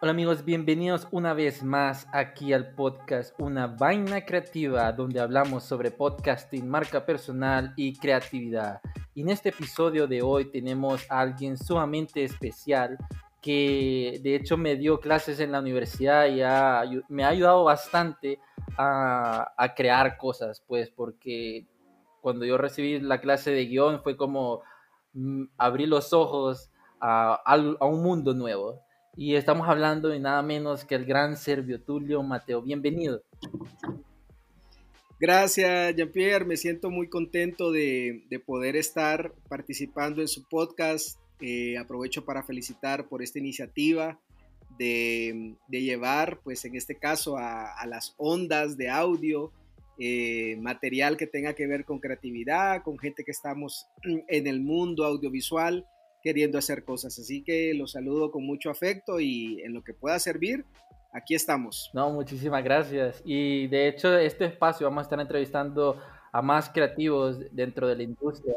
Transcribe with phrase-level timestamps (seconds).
[0.00, 5.90] Hola amigos, bienvenidos una vez más aquí al podcast Una Vaina Creativa, donde hablamos sobre
[5.90, 8.80] podcasting, marca personal y creatividad.
[9.12, 12.96] Y en este episodio de hoy tenemos a alguien sumamente especial
[13.42, 18.38] que de hecho me dio clases en la universidad y me ha ayudado bastante
[18.76, 21.66] a, crear cosas, pues porque
[22.20, 24.62] cuando yo recibí la clase de guion fue como
[25.14, 26.70] mm, abrir los ojos
[27.00, 27.42] a
[27.80, 28.86] un mundo nuevo.
[29.20, 32.62] Y estamos hablando de nada menos que el gran Servio Tulio Mateo.
[32.62, 33.24] Bienvenido.
[35.18, 36.44] Gracias, Jean-Pierre.
[36.44, 41.18] Me siento muy contento de, poder estar participando en su podcast.
[41.40, 44.20] Eh, aprovecho para felicitar por esta iniciativa
[44.78, 49.50] de, llevar, pues en este caso, a, las ondas de audio,
[49.98, 55.04] eh, material que tenga que ver con creatividad, con gente que estamos en el mundo
[55.04, 55.84] audiovisual
[56.22, 57.18] queriendo hacer cosas.
[57.18, 60.64] Así que los saludo con mucho afecto y en lo que pueda servir,
[61.12, 61.90] aquí estamos.
[61.94, 63.22] No, muchísimas gracias.
[63.24, 66.00] Y de hecho, este espacio vamos a estar entrevistando
[66.32, 68.56] a más creativos dentro de la industria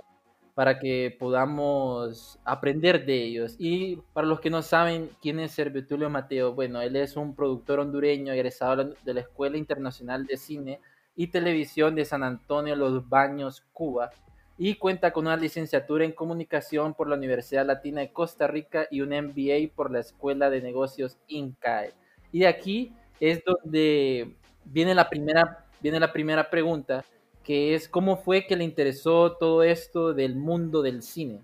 [0.53, 3.55] para que podamos aprender de ellos.
[3.57, 7.79] Y para los que no saben quién es Servitulio Mateo, bueno, él es un productor
[7.79, 10.79] hondureño egresado de la Escuela Internacional de Cine
[11.15, 14.11] y Televisión de San Antonio Los Baños, Cuba
[14.57, 19.01] y cuenta con una licenciatura en comunicación por la Universidad Latina de Costa Rica y
[19.01, 21.93] un MBA por la Escuela de Negocios INCAE.
[22.31, 24.35] Y de aquí es donde
[24.65, 27.05] viene la primera, viene la primera pregunta,
[27.43, 31.41] que es cómo fue que le interesó todo esto del mundo del cine.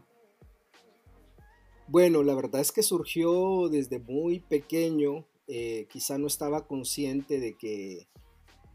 [1.88, 7.56] Bueno, la verdad es que surgió desde muy pequeño, eh, quizá no estaba consciente de
[7.56, 8.08] que,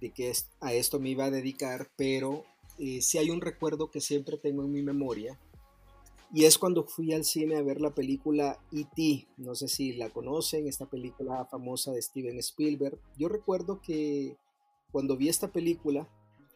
[0.01, 2.45] de que a esto me iba a dedicar, pero
[2.85, 5.39] eh, si hay un recuerdo que siempre tengo en mi memoria,
[6.35, 10.11] y es cuando fui al cine a ver la película E.T., no sé si la
[10.11, 12.99] conocen, esta película famosa de Steven Spielberg.
[13.17, 14.37] Yo recuerdo que
[14.91, 16.09] cuando vi esta película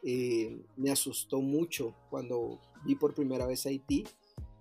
[0.03, 4.03] eh, me asustó mucho cuando vi por primera vez a E.T.,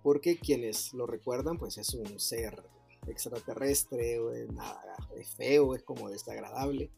[0.04, 2.62] porque quienes lo recuerdan, pues es un ser
[3.08, 6.92] extraterrestre, es, nada, es feo, es como desagradable.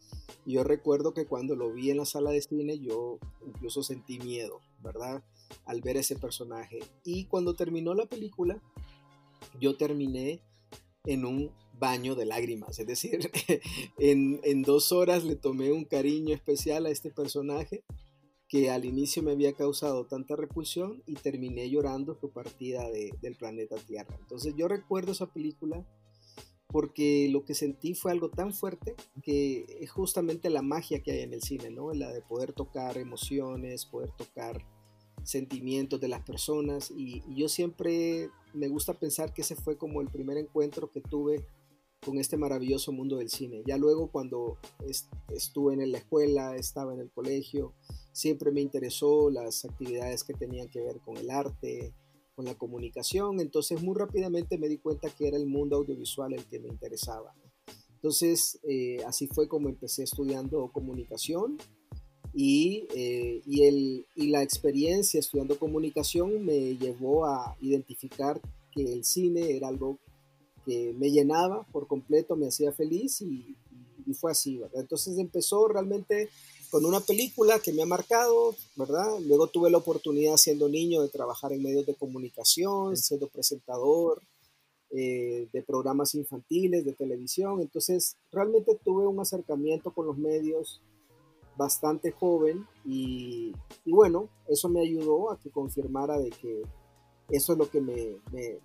[0.45, 4.19] Y yo recuerdo que cuando lo vi en la sala de cine, yo incluso sentí
[4.19, 5.23] miedo, ¿verdad?
[5.66, 6.79] Al ver ese personaje.
[7.03, 8.62] Y cuando terminó la película,
[9.59, 10.41] yo terminé
[11.06, 13.31] en un baño de lágrimas, es decir,
[14.00, 17.84] en, en dos horas le tomé un cariño especial a este personaje
[18.47, 23.75] que al inicio me había causado tanta repulsión y terminé llorando su partida del planeta
[23.75, 24.16] Tierra.
[24.19, 25.85] Entonces yo recuerdo esa película
[26.67, 31.22] porque lo que sentí fue algo tan fuerte que es justamente la magia que hay
[31.22, 31.94] en el cine, ¿no?
[31.94, 34.66] La de poder tocar emociones, poder tocar
[35.23, 40.07] sentimientos de las personas y, yo siempre me gusta pensar que ese fue como el
[40.07, 41.45] primer encuentro que tuve
[42.03, 43.63] con este maravilloso mundo del cine.
[43.66, 44.57] Ya luego cuando
[45.29, 47.73] estuve en la escuela, estaba en el colegio,
[48.13, 51.94] siempre me interesó las actividades que tenían que ver con el arte,
[52.37, 56.45] con la comunicación, entonces muy rápidamente me di cuenta que era el mundo audiovisual el
[56.45, 57.33] que me interesaba.
[57.95, 61.57] Entonces eh, así fue como empecé estudiando comunicación
[62.35, 68.39] y, eh, y, el, y la experiencia estudiando comunicación me llevó a identificar
[68.71, 69.97] que el cine era algo
[70.63, 73.57] que me llenaba por completo, me hacía feliz y,
[74.13, 74.61] fue así.
[74.73, 76.29] Entonces empezó realmente
[76.69, 79.19] con una película que me ha marcado, ¿verdad?
[79.25, 84.22] Luego tuve la oportunidad siendo niño de trabajar en medios de comunicación, siendo presentador
[84.91, 87.61] eh, de programas infantiles, de televisión.
[87.61, 90.81] Entonces, realmente tuve un acercamiento con los medios
[91.57, 93.53] bastante joven y,
[93.85, 96.63] bueno, eso me ayudó a que confirmara de que
[97.29, 98.17] eso es lo que me,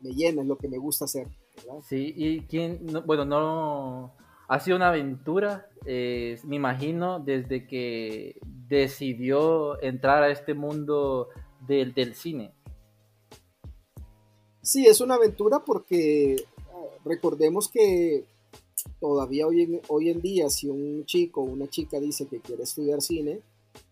[0.03, 1.27] llena, es lo que me gusta hacer.
[1.57, 1.83] ¿verdad?
[1.89, 4.13] Sí, y quién, bueno, no,
[4.49, 8.39] ha sido una aventura, eh, me imagino, desde que
[8.69, 11.29] decidió entrar a este mundo
[11.67, 12.53] del, del cine.
[14.63, 18.25] Sí, es una aventura porque ah, recordemos que
[19.01, 22.63] todavía hoy en, hoy en día si un chico o una chica dice que quiere
[22.63, 23.41] estudiar cine,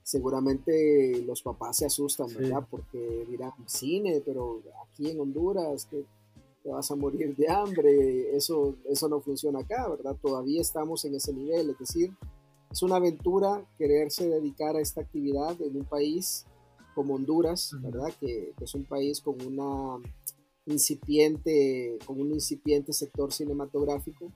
[0.03, 2.67] seguramente los papás se asustan, ¿verdad?
[2.70, 6.05] Porque dirán, cine, pero aquí en Honduras, que
[6.62, 10.16] te vas a morir de hambre, eso, eso no funciona acá, ¿verdad?
[10.20, 12.12] Todavía estamos en ese nivel, es decir,
[12.70, 16.46] es una aventura quererse dedicar a esta actividad en un país
[16.94, 18.12] como Honduras, ¿verdad?
[18.20, 19.98] Que, es un país con una
[20.66, 24.30] incipiente, con un incipiente sector cinematográfico,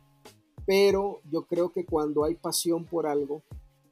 [0.67, 3.43] pero yo creo que cuando hay pasión por algo,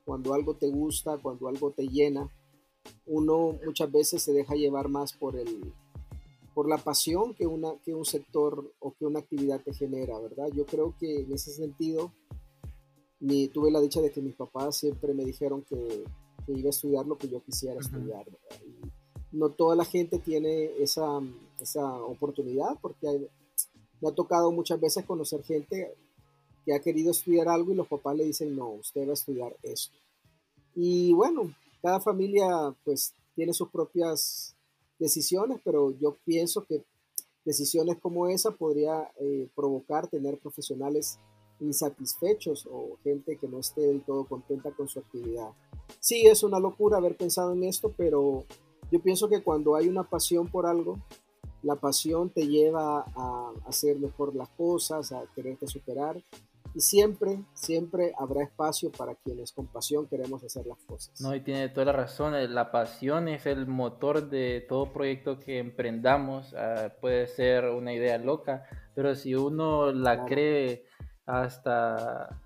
[0.05, 2.29] cuando algo te gusta, cuando algo te llena,
[3.06, 5.73] uno muchas veces se deja llevar más por el,
[6.55, 10.49] por la pasión que, una, que un sector o que una actividad te genera, ¿verdad?
[10.55, 12.13] Yo creo que en ese sentido
[13.21, 16.05] mi, tuve la dicha de que mis papás siempre me dijeron que,
[16.47, 18.63] que iba a estudiar lo que yo quisiera estudiar, ¿verdad?
[18.67, 21.21] Y no toda la gente tiene esa,
[21.59, 23.29] esa oportunidad porque
[24.01, 25.95] me ha tocado muchas veces conocer gente
[26.65, 29.57] que ha querido estudiar algo y los papás le dicen, no, usted va a estudiar
[29.63, 29.97] esto.
[30.75, 34.52] Y bueno, cada familia pues tiene sus propias
[35.03, 36.85] decisiones, pero yo pienso que
[37.45, 41.19] decisiones como esa podría eh, provocar tener profesionales
[41.61, 45.51] insatisfechos o gente que no esté del todo contenta con su actividad.
[46.01, 48.45] Sí, es una locura haber pensado en esto, pero
[48.91, 50.99] yo pienso que cuando hay una pasión por algo,
[51.63, 56.23] la pasión te lleva a hacer mejor las cosas, a quererte superar
[56.75, 61.21] y siempre, siempre habrá espacio para quienes con pasión queremos hacer las cosas.
[61.21, 65.39] No, y tiene toda la razón, eh, la pasión es el motor de todo proyecto
[65.39, 68.65] que emprendamos, ah, puede ser una idea loca,
[68.95, 70.87] pero si uno la cree
[71.27, 72.41] hasta,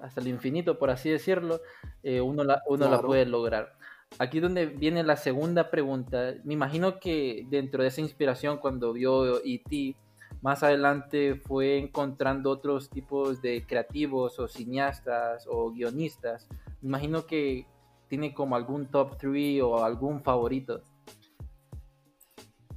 [0.00, 1.60] hasta el infinito, por así decirlo,
[2.02, 3.78] eh, uno, la, uno la puede lograr.
[4.18, 9.42] Aquí donde viene la segunda pregunta, me imagino que dentro de esa inspiración cuando vio
[9.44, 9.96] E.T.,
[10.44, 16.46] más adelante fue encontrando otros tipos de creativos o cineastas o guionistas.
[16.82, 17.66] Imagino que
[18.08, 20.82] tiene como algún top 3 o algún favorito.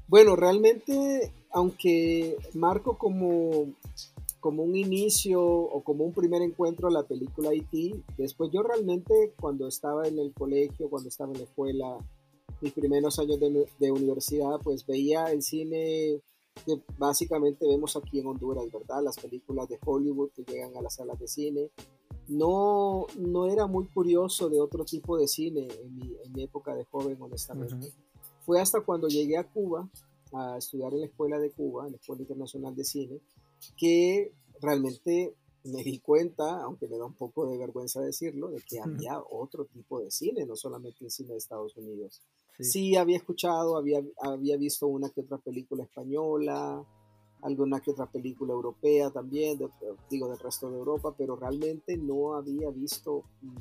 [0.07, 3.73] Bueno, realmente, aunque marco como,
[4.39, 9.33] como un inicio o como un primer encuentro a la película IT, después yo realmente
[9.37, 11.97] cuando estaba en el colegio, cuando estaba en la escuela,
[12.61, 16.21] mis primeros años de, de universidad, pues veía el cine
[16.65, 19.03] que básicamente vemos aquí en Honduras, ¿verdad?
[19.03, 21.69] Las películas de Hollywood que llegan a las salas de cine.
[22.27, 27.17] No, no era muy curioso de otro tipo de cine en mi, época de joven,
[27.19, 27.91] honestamente.
[28.45, 29.89] Fue hasta cuando llegué a Cuba
[30.33, 33.19] a estudiar en la Escuela de Cuba, en la Escuela Internacional de Cine,
[33.77, 34.31] que
[34.61, 35.33] realmente
[35.63, 39.65] me di cuenta, aunque me da un poco de vergüenza decirlo, de que había otro
[39.65, 42.21] tipo de cine, no solamente el cine de Estados Unidos.
[42.59, 42.95] Sí.
[42.95, 46.83] había escuchado, había, había visto una que otra película española,
[47.41, 49.59] alguna que otra película europea también,
[50.09, 53.55] digo del resto de Europa, pero realmente no había visto mm,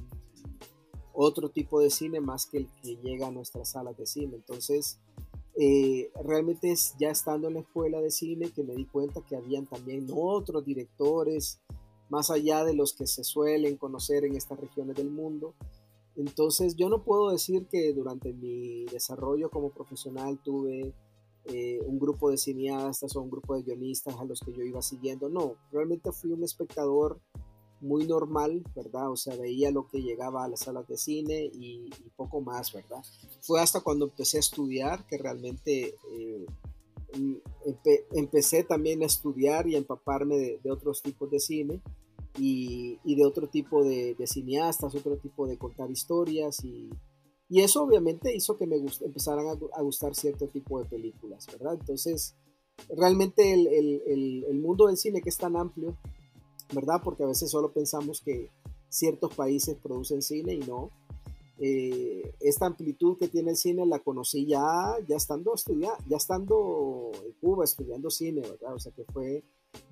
[1.13, 4.37] otro tipo de cine más que el que llega a nuestras salas de cine.
[4.37, 4.99] Entonces,
[5.59, 9.37] eh, realmente es ya estando en la escuela de cine que me di cuenta que
[9.37, 11.61] habían también otros directores,
[12.11, 15.55] más allá de los que se suelen conocer en estas regiones del mundo,
[16.17, 20.95] entonces yo no puedo decir que durante mi desarrollo como profesional tuve
[21.45, 24.81] eh, un grupo de cineastas o un grupo de guionistas a los que yo iba
[24.83, 25.29] siguiendo.
[25.29, 27.21] No, realmente fui un espectador
[27.81, 29.11] muy normal, ¿verdad?
[29.11, 33.05] O sea, veía lo que llegaba a las salas de cine y, poco más, ¿verdad?
[33.43, 36.47] Fue hasta cuando empecé a estudiar que realmente eh,
[37.13, 37.39] em,
[38.13, 41.83] empecé también a estudiar y a empaparme de otros tipos de cine
[42.39, 46.91] y, de otro tipo de, cineastas, otro tipo de contar historias y,
[47.49, 51.75] y eso obviamente hizo que me empezaran a, gustar cierto tipo de películas, ¿verdad?
[51.79, 52.35] Entonces,
[52.89, 55.97] realmente el, el, el, mundo del cine que es tan amplio,
[56.75, 57.01] ¿verdad?
[57.03, 58.51] Porque a veces solo pensamos que
[58.89, 60.91] ciertos países producen cine y no.
[61.59, 67.13] Eh, esta amplitud que tiene el cine la conocí ya, ya estando estudiando, ya estando
[67.25, 68.75] en Cuba estudiando cine, ¿verdad?
[68.75, 69.43] O sea que fue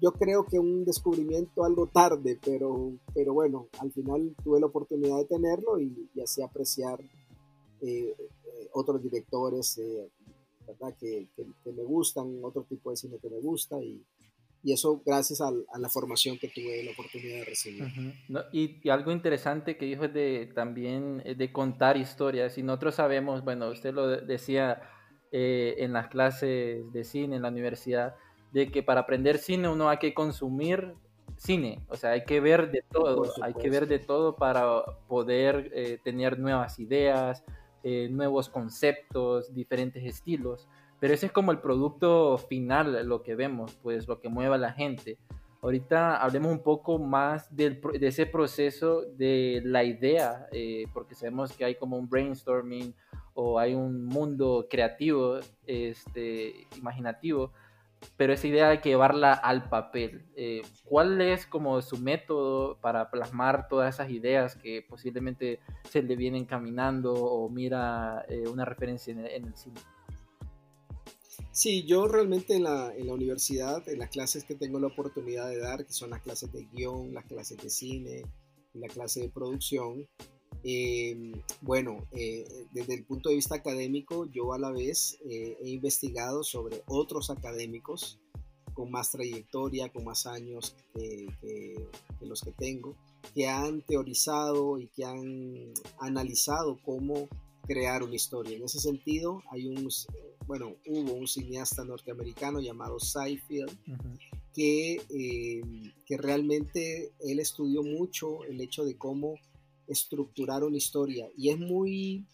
[0.00, 5.18] yo creo que un descubrimiento algo tarde, pero, pero bueno, al final tuve la oportunidad
[5.18, 7.00] de tenerlo y, así apreciar
[7.80, 10.08] eh, eh, otros directores eh,
[10.66, 10.96] ¿verdad?
[10.98, 14.02] Que, que, me gustan, otro tipo de cine que me gusta y,
[14.62, 17.84] y eso gracias a, la formación que tuve la oportunidad de recibir.
[18.52, 23.70] y, algo interesante que dijo es de también de contar historias y nosotros sabemos, bueno,
[23.70, 24.82] usted lo decía
[25.32, 28.14] en las clases de cine en la universidad,
[28.54, 30.94] de que para aprender cine uno hay que consumir
[31.36, 35.72] cine, o sea, hay que ver de todo, hay que ver de todo para poder
[35.74, 37.42] eh, tener nuevas ideas,
[37.82, 40.68] eh, nuevos conceptos, diferentes estilos,
[41.00, 44.58] pero ese es como el producto final, lo que vemos, pues lo que mueve a
[44.58, 45.18] la gente.
[45.60, 51.52] Ahorita hablemos un poco más del, de ese proceso de la idea, eh, porque sabemos
[51.52, 52.94] que hay como un brainstorming
[53.34, 57.50] o hay un mundo creativo, este, imaginativo,
[58.16, 60.26] pero esa idea de llevarla al papel.
[60.36, 66.16] Eh, ¿Cuál es como su método para plasmar todas esas ideas que posiblemente se le
[66.16, 69.80] vienen caminando o mira eh, una referencia en el, cine?
[71.50, 75.48] Sí, yo realmente en la, en la, universidad, en las clases que tengo la oportunidad
[75.48, 78.22] de dar, que son las clases de guion, las clases de cine
[78.74, 80.06] la clase de producción,
[80.62, 85.68] Em, bueno, eh, desde el punto de vista académico, yo a la vez eh, he
[85.68, 88.18] investigado sobre otros académicos
[88.72, 91.26] con más trayectoria, con más años que,
[92.20, 92.96] los que tengo,
[93.34, 97.28] que han teorizado y que han analizado cómo
[97.66, 98.56] crear una historia.
[98.56, 99.88] En ese sentido, hay un,
[100.46, 103.70] bueno, hubo un cineasta norteamericano llamado Seinfeld,
[104.52, 109.36] que, em, que realmente él estudió mucho el hecho de cómo
[109.88, 112.26] estructurar una historia y es muy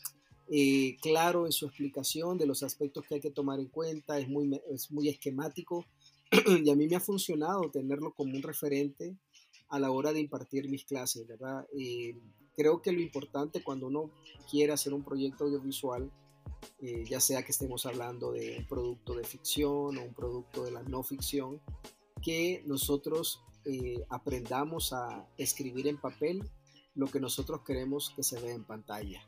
[0.52, 4.28] eh, claro en su explicación de los aspectos que hay que tomar en cuenta, es
[4.28, 5.86] muy, es muy esquemático
[6.64, 9.14] y a mí me ha funcionado tenerlo como un referente
[9.68, 11.68] a la hora de impartir mis clases, ¿verdad?
[11.78, 12.18] Eh,
[12.56, 14.10] creo que lo importante cuando uno
[14.50, 16.10] quiere hacer un proyecto audiovisual,
[16.82, 20.72] eh, ya sea que estemos hablando de un producto de ficción o un producto de
[20.72, 21.60] la no ficción,
[22.20, 23.40] que nosotros
[24.08, 26.42] aprendamos a escribir en papel
[26.94, 29.26] lo que nosotros queremos que se vea en pantalla.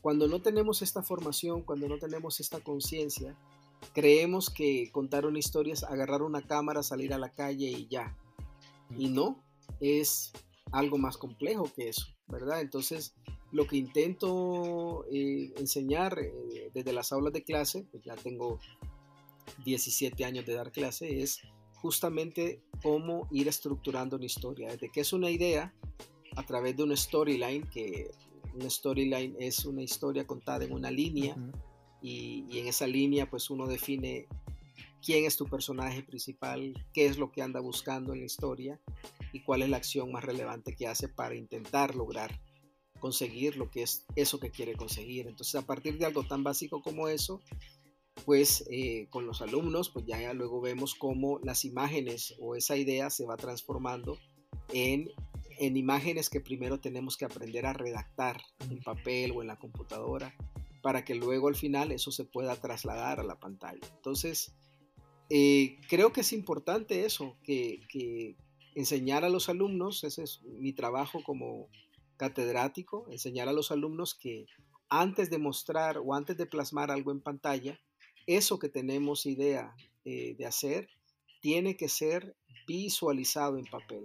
[0.00, 3.36] Cuando no tenemos esta formación, cuando no tenemos esta conciencia,
[3.92, 8.16] creemos que contar una historia es agarrar una cámara, salir a la calle y ya.
[8.96, 9.42] Y no,
[9.80, 10.32] es
[10.72, 12.60] algo más complejo que eso, ¿verdad?
[12.60, 13.14] Entonces,
[13.52, 18.58] lo que intento eh, enseñar eh, desde las aulas de clase, pues ya tengo
[19.64, 21.40] 17 años de dar clase, es
[21.76, 25.74] justamente cómo ir estructurando una historia, desde que es una idea
[26.36, 28.10] a través de una storyline, que
[28.54, 31.36] una storyline es una historia contada en una línea
[32.00, 34.26] y, en esa línea pues uno define
[35.04, 38.80] quién es tu personaje principal, qué es lo que anda buscando en la historia
[39.32, 42.40] y cuál es la acción más relevante que hace para intentar lograr
[43.00, 45.26] conseguir lo que es eso que quiere conseguir.
[45.26, 47.40] Entonces a partir de algo tan básico como eso,
[48.24, 53.10] pues eh, con los alumnos, pues ya luego vemos cómo las imágenes o esa idea
[53.10, 54.16] se va transformando
[54.72, 55.10] en
[55.58, 60.34] en imágenes que primero tenemos que aprender a redactar en papel o en la computadora
[60.82, 63.86] para que luego al final eso se pueda trasladar a la pantalla.
[63.96, 64.54] Entonces,
[65.30, 68.36] eh, creo que es importante eso, que,
[68.74, 71.68] enseñar a los alumnos, ese es mi trabajo como
[72.16, 74.46] catedrático, enseñar a los alumnos que
[74.88, 77.80] antes de mostrar o antes de plasmar algo en pantalla,
[78.26, 80.88] eso que tenemos idea eh, de hacer
[81.40, 84.04] tiene que ser visualizado en papel.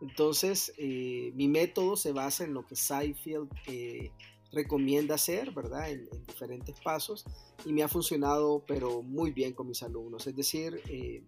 [0.00, 4.10] Entonces, eh, mi método se basa en lo que Seinfeld eh,
[4.52, 5.90] recomienda hacer, ¿verdad?
[5.90, 7.24] En, diferentes pasos
[7.64, 10.26] y me ha funcionado, pero muy bien con mis alumnos.
[10.26, 11.22] Es decir, eh,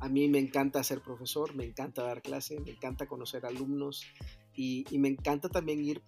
[0.00, 4.04] a mí me encanta ser profesor, me encanta dar clase, me encanta conocer alumnos
[4.54, 6.02] y, me encanta también ir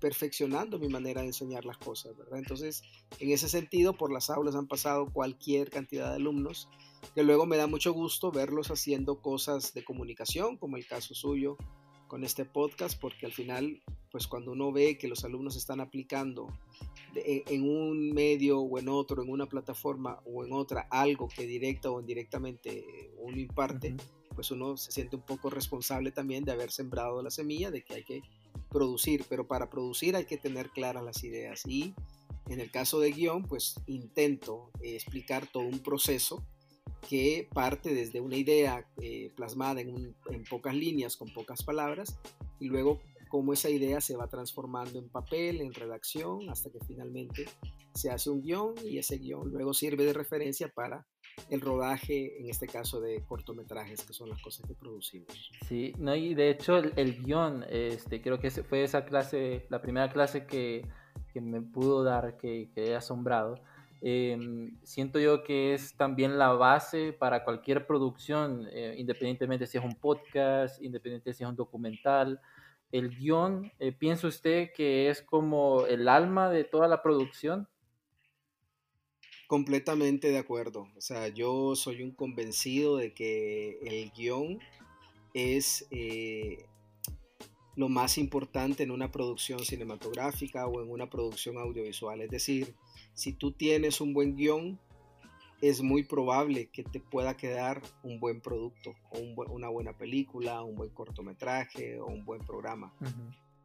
[0.00, 2.12] perfeccionando mi manera de enseñar las cosas.
[2.34, 2.82] Entonces,
[3.20, 6.68] en ese sentido, por las aulas han pasado cualquier cantidad de alumnos
[7.14, 11.56] que luego me da mucho gusto verlos haciendo cosas de comunicación, como el caso suyo
[12.08, 16.46] con este podcast, porque al final, pues cuando uno ve que los alumnos están aplicando
[17.14, 21.90] en un medio o en otro, en una plataforma o en otra, algo que directa
[21.90, 23.96] o indirectamente uno imparte,
[24.34, 27.94] pues uno se siente un poco responsable también de haber sembrado la semilla de que
[27.94, 28.22] hay que
[28.70, 31.62] producir, pero para producir hay que tener claras las ideas.
[31.66, 31.94] Y
[32.48, 36.44] en el caso de guion, pues intento eh, explicar todo un proceso
[37.08, 40.14] que parte desde una idea eh, plasmada en,
[40.50, 42.18] pocas líneas, con pocas palabras,
[42.58, 47.46] y luego cómo esa idea se va transformando en papel, en redacción, hasta que finalmente
[47.94, 51.06] se hace un guion y ese guion luego sirve de referencia para
[51.50, 55.50] el rodaje, en este caso de cortometrajes, que son las cosas que producimos.
[55.68, 60.10] Sí, no, y de hecho el, guion, este, creo que fue esa clase, la primera
[60.12, 60.86] clase que,
[61.32, 63.60] que me pudo dar, que, que he asombrado.
[64.02, 69.84] Em, siento yo que es también la base para cualquier producción, eh, independientemente si es
[69.84, 72.40] un podcast, independientemente si es un documental.
[72.92, 77.68] El guion, eh, ¿piensa usted que es como el alma de toda la producción?
[79.48, 80.88] Completamente de acuerdo.
[80.96, 84.58] O sea, yo soy un convencido de que el guion
[85.34, 86.64] es eh,
[87.76, 92.22] lo más importante en una producción cinematográfica o en una producción audiovisual.
[92.22, 92.74] Es decir,
[93.16, 94.78] si tú tienes un buen guion,
[95.62, 99.18] es muy probable que te pueda quedar un buen producto o
[99.50, 102.94] una buena película, un buen cortometraje o un buen programa.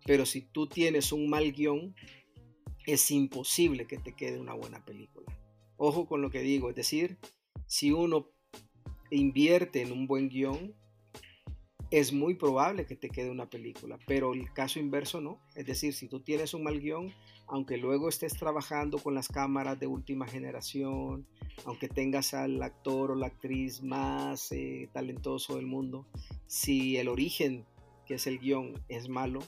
[0.05, 1.93] Pero si tú tienes un mal guion,
[2.85, 5.27] es imposible que te quede una buena película.
[5.75, 7.17] Ojo con lo que digo, es decir,
[7.67, 8.29] si uno
[9.09, 10.73] invierte en un buen guion,
[11.91, 15.41] es muy probable que te quede una película, pero el caso inverso no.
[15.55, 17.13] Es decir, si tú tienes un mal guion,
[17.51, 21.27] aunque luego estés trabajando con las cámaras de última generación,
[21.65, 26.07] aunque tengas al actor o la actriz más eh, talentoso del mundo,
[26.47, 27.65] si el origen,
[28.05, 29.41] que es el guion, es malo,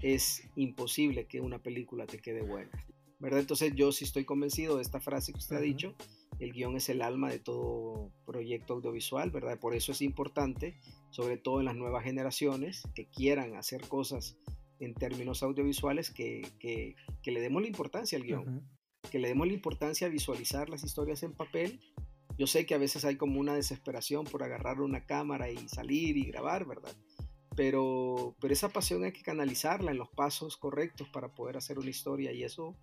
[0.00, 2.70] es imposible que una película te quede buena.
[3.18, 3.40] ¿verdad?
[3.40, 5.96] Entonces yo sí estoy convencido de esta frase que usted ha dicho,
[6.38, 9.58] el guion es el alma de todo proyecto audiovisual, ¿verdad?
[9.58, 10.78] Por eso es importante,
[11.10, 14.38] sobre todo en las nuevas generaciones, que quieran hacer cosas
[14.80, 18.68] en términos audiovisuales, que, que, que le demos la importancia al guion,
[19.10, 21.80] que le demos la importancia a visualizar las historias en papel.
[22.38, 26.16] Yo sé que a veces hay como una desesperación por agarrar una cámara y salir
[26.16, 26.94] y grabar, ¿verdad?
[27.56, 31.90] Pero, pero esa pasión hay que canalizarla en los pasos correctos para poder hacer una
[31.90, 32.76] historia y eso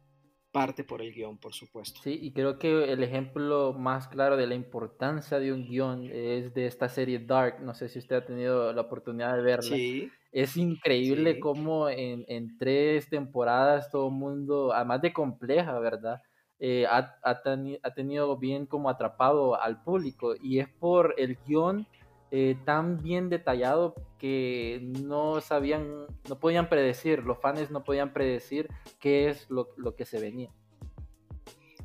[0.55, 1.99] parte por el guion, por supuesto.
[2.01, 6.53] Sí, y creo que el ejemplo más claro de la importancia de un guion es
[6.53, 7.61] de esta serie Dark.
[7.61, 9.75] No sé si usted ha tenido la oportunidad de verla.
[9.75, 10.09] Sí.
[10.35, 16.21] Es increíble cómo en, en, tres temporadas todo el mundo, además de compleja, ¿verdad?
[16.59, 17.41] Eh, ha, ha,
[17.83, 21.87] ha, tenido bien como atrapado al público y es por el guion
[22.31, 28.67] eh, tan bien detallado que no sabían, no podían predecir, los fans no podían predecir
[28.99, 30.51] qué es lo, lo que se venía.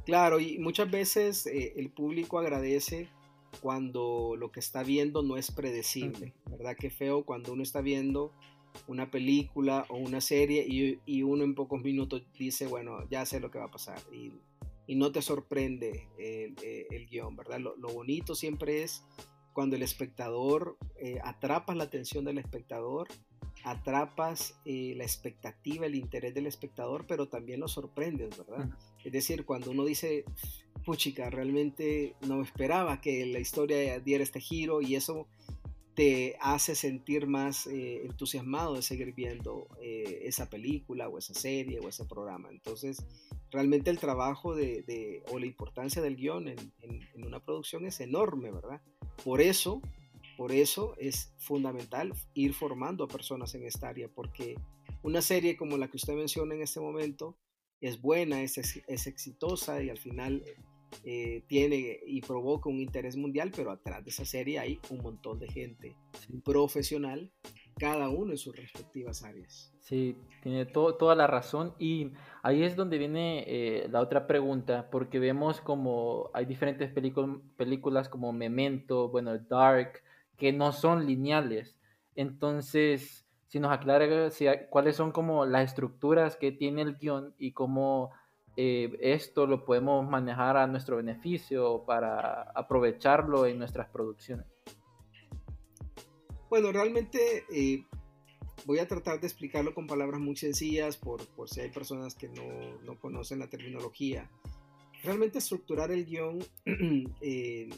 [0.05, 3.09] Claro, y muchas veces eh, el público agradece
[3.61, 6.77] cuando lo que está viendo no es predecible, ¿verdad?
[6.79, 8.33] Qué feo cuando uno está viendo
[8.87, 13.41] una película o una serie y, y, uno en pocos minutos dice, bueno, ya sé
[13.41, 14.33] lo que va a pasar y,
[14.87, 17.59] y no te sorprende el, el, el guion, ¿verdad?
[17.59, 19.05] Lo, lo, bonito siempre es
[19.53, 23.09] cuando el espectador, eh, atrapas la atención del espectador,
[23.65, 28.71] atrapas eh, la expectativa, el interés del espectador, pero también lo sorprendes, ¿verdad?
[29.05, 30.25] Es decir, cuando uno dice,
[30.85, 35.27] puchica, realmente no esperaba que la historia diera este giro y eso
[35.95, 41.89] te hace sentir más eh, entusiasmado de seguir viendo esa película o esa serie o
[41.89, 42.49] ese programa.
[42.51, 43.05] Entonces,
[43.51, 48.51] realmente el trabajo de, o la importancia del guion en, en una producción es enorme,
[48.51, 48.81] ¿verdad?
[49.25, 49.83] Por eso,
[50.37, 54.55] por eso es fundamental ir formando a personas en esta área, porque
[55.03, 57.37] una serie como la que usted menciona en este momento
[57.81, 60.45] es buena, es, es exitosa y al final
[61.05, 65.39] eh, tiene y provoca un interés mundial, pero atrás de esa serie hay un montón
[65.39, 65.97] de gente
[66.45, 67.31] profesional,
[67.79, 69.73] cada uno en sus respectivas áreas.
[69.81, 75.19] Sí, tiene toda la razón y ahí es donde viene eh, la otra pregunta, porque
[75.19, 80.03] vemos como hay diferentes películas como Memento, bueno, Dark,
[80.37, 81.79] que no son lineales.
[82.15, 87.53] Entonces, si nos aclara si, cuáles son como las estructuras que tiene el guion y
[87.53, 88.13] cómo
[88.63, 94.45] eh, esto lo podemos manejar a nuestro beneficio para aprovecharlo en nuestras producciones.
[96.51, 97.87] Bueno, realmente eh,
[98.67, 102.29] voy a tratar de explicarlo con palabras muy sencillas por, por si hay personas que
[102.29, 104.31] no, no, conocen la terminología.
[105.05, 106.41] Realmente estructurar el guion
[107.23, 107.71] eh,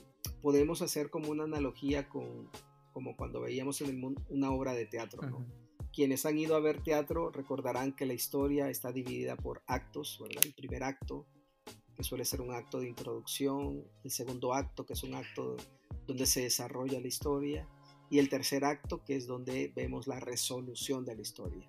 [0.42, 2.48] podemos hacer como una analogía con
[2.92, 5.22] como cuando veíamos en el mundo una obra de teatro.
[5.22, 5.46] ¿no?
[5.92, 10.22] Quienes han ido a ver teatro recordarán que la historia está dividida por actos.
[10.42, 11.26] El primer acto,
[11.94, 15.56] que suele ser un acto de introducción, el segundo acto, que es un acto
[16.06, 17.68] donde se desarrolla la historia,
[18.08, 21.68] y el tercer acto, que es donde vemos la resolución de la historia.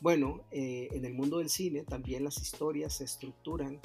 [0.00, 3.80] Bueno, eh, en el mundo del cine también las historias se estructuran.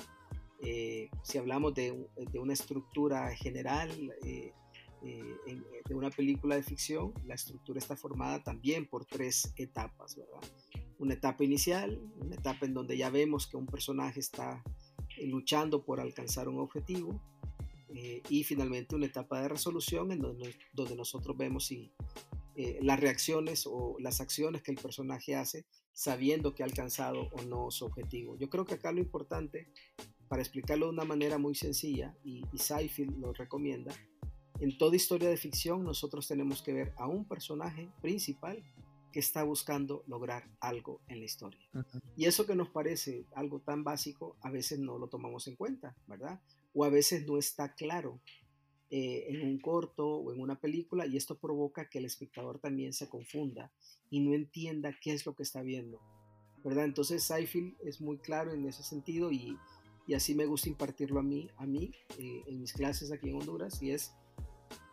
[0.61, 3.89] Eh, si hablamos de, de, una estructura general
[4.25, 4.51] eh,
[5.01, 10.41] de una película de ficción, la estructura está formada también por tres etapas, ¿verdad?
[10.97, 14.63] Una etapa inicial, una etapa en donde ya vemos que un personaje está
[15.23, 17.21] luchando por alcanzar un objetivo,
[17.91, 21.91] eh, y finalmente una etapa de resolución en donde, donde nosotros vemos si
[22.55, 27.41] eh, las reacciones o las acciones que el personaje hace sabiendo que ha alcanzado o
[27.41, 28.37] no su objetivo.
[28.37, 29.71] Yo creo que acá lo importante,
[30.27, 33.93] para explicarlo de una manera muy sencilla, y, y Seinfeld lo recomienda,
[34.59, 38.63] en toda historia de ficción nosotros tenemos que ver a un personaje principal
[39.11, 41.67] que está buscando lograr algo en la historia.
[42.15, 45.95] Y eso que nos parece algo tan básico, a veces no lo tomamos en cuenta,
[46.07, 46.39] ¿verdad?
[46.73, 48.19] o a veces no está claro
[48.89, 52.93] eh, en un corto o en una película y esto provoca que el espectador también
[52.93, 53.71] se confunda
[54.09, 55.99] y no entienda qué es lo que está viendo.
[56.63, 56.85] ¿verdad?
[56.85, 59.57] Entonces Seinfeld es muy claro en ese sentido y,
[60.07, 63.35] y así me gusta impartirlo a mí, a mí eh, en mis clases aquí en
[63.35, 64.13] Honduras y es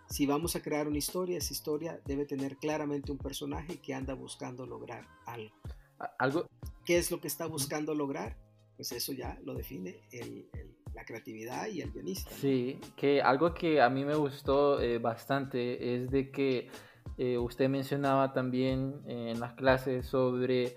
[0.08, 4.14] si vamos a crear una historia, esa historia debe tener claramente un personaje que anda
[4.14, 5.54] buscando lograr algo.
[6.18, 6.46] ¿Algo?
[6.84, 8.36] ¿Qué es lo que está buscando lograr?
[8.76, 12.30] Pues eso ya lo define el, el la creatividad y el guionista.
[12.30, 16.68] Sí, que algo que a mí me gustó eh, bastante es de que
[17.18, 20.76] eh, usted mencionaba también en las clases sobre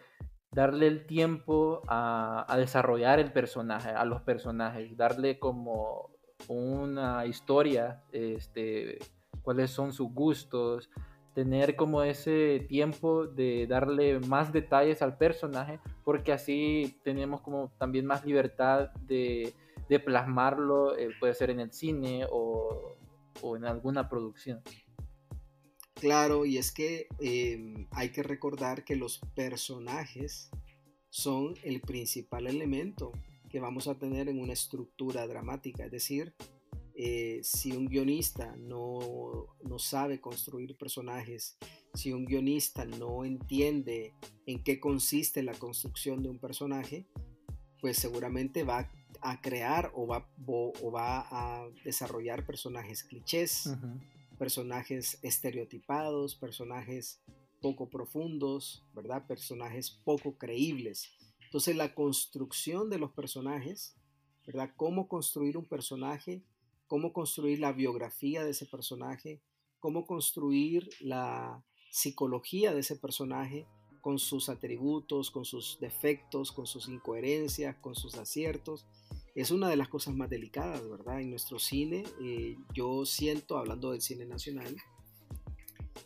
[0.51, 6.09] darle el tiempo a, a, desarrollar el personaje, a los personajes, darle como
[6.47, 8.99] una historia, este,
[9.41, 10.89] cuáles son sus gustos,
[11.33, 18.05] tener como ese tiempo de darle más detalles al personaje, porque así tenemos como también
[18.05, 19.53] más libertad de,
[19.87, 22.97] de plasmarlo, eh, puede ser en el cine o,
[23.41, 24.61] o, en alguna producción.
[25.93, 30.49] Claro, y es que em, hay que recordar que los personajes
[31.09, 33.11] son el principal elemento
[33.49, 36.35] que vamos a tener en una estructura dramática, es decir,
[37.01, 41.57] eh, si un guionista no, no, sabe construir personajes,
[41.93, 44.13] si un guionista no entiende
[44.45, 47.07] en qué consiste la construcción de un personaje,
[47.79, 53.73] pues seguramente va a crear o va, o, va a desarrollar personajes clichés,
[54.37, 57.21] personajes estereotipados, personajes
[57.61, 59.25] poco profundos, ¿verdad?
[59.25, 61.13] Personajes poco creíbles.
[61.45, 63.95] Entonces la construcción de los personajes,
[64.45, 64.73] ¿verdad?
[64.75, 66.43] Cómo construir un personaje
[66.89, 69.41] cómo construir la biografía de ese personaje,
[69.79, 73.67] cómo construir la psicología de ese personaje
[74.01, 78.87] con sus atributos, con sus defectos, con sus incoherencias, con sus aciertos.
[79.35, 81.21] Es una de las cosas más delicadas, ¿verdad?
[81.21, 84.75] En nuestro cine, eh, yo siento, hablando del cine nacional,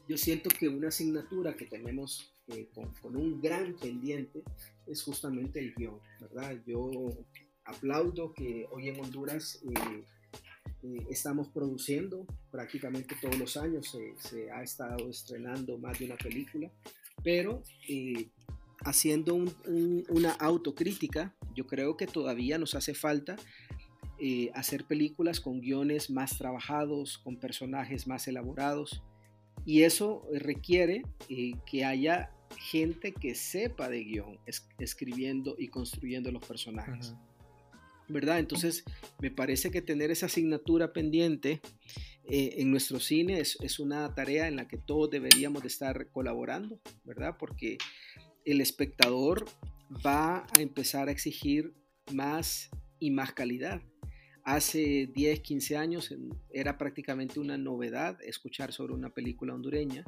[0.09, 4.43] yo siento que una asignatura que tenemos eh, con, un gran pendiente
[4.85, 6.61] es justamente el guion, ¿verdad?
[6.67, 6.89] Yo
[7.63, 10.03] aplaudo que hoy en Honduras eh,
[10.83, 16.69] eh, estamos produciendo prácticamente todos los años, se ha estado estrenando más de una película,
[17.23, 18.27] pero eh,
[18.79, 19.35] haciendo
[20.09, 23.37] una autocrítica, yo creo que todavía nos hace falta
[24.19, 29.01] eh, hacer películas con guiones más trabajados, con personajes más elaborados,
[29.65, 31.03] y eso requiere
[31.65, 34.39] que haya gente que sepa de guion,
[34.79, 37.15] escribiendo y construyendo los personajes.
[38.07, 38.39] ¿Verdad?
[38.39, 38.83] Entonces,
[39.19, 41.61] me parece que tener esa asignatura pendiente
[42.25, 46.79] eh, en nuestro cine es, una tarea en la que todos deberíamos de estar colaborando,
[47.03, 47.35] ¿verdad?
[47.37, 47.77] Porque
[48.45, 49.45] el espectador
[50.05, 51.73] va a empezar a exigir
[52.13, 53.81] más y más calidad.
[54.45, 56.13] Hace 10, 15 años
[56.49, 60.03] era prácticamente una novedad escuchar sobre una película hondureña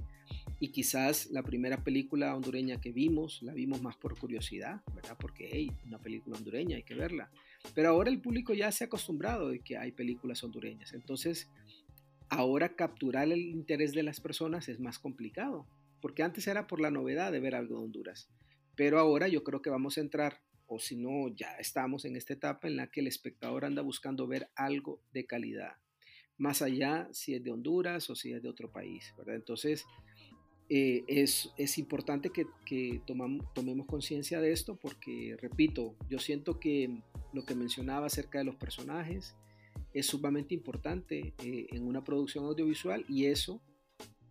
[0.60, 5.17] y quizás la primera película hondureña que vimos la vimos más por curiosidad, ¿verdad?
[5.19, 7.29] Porque, hey, una película hondureña, hay que verla.
[7.73, 10.93] Pero ahora el público ya se ha acostumbrado de que hay películas hondureñas.
[10.93, 11.49] Entonces,
[12.30, 15.67] ahora capturar el interés de las personas es más complicado,
[16.01, 18.30] porque antes era por la novedad de ver algo de Honduras.
[18.75, 22.34] Pero ahora yo creo que vamos a entrar, o si no, ya estamos en esta
[22.34, 25.73] etapa en la que el espectador anda buscando ver algo de calidad,
[26.38, 29.13] más allá si es de Honduras o si es de otro país.
[29.28, 29.86] Entonces,
[30.67, 37.04] eh, es, es, importante que, que tomemos conciencia de esto porque, repito, yo siento que
[37.36, 39.36] lo que mencionaba acerca de los personajes
[39.93, 43.62] es sumamente importante eh, en una producción audiovisual y eso,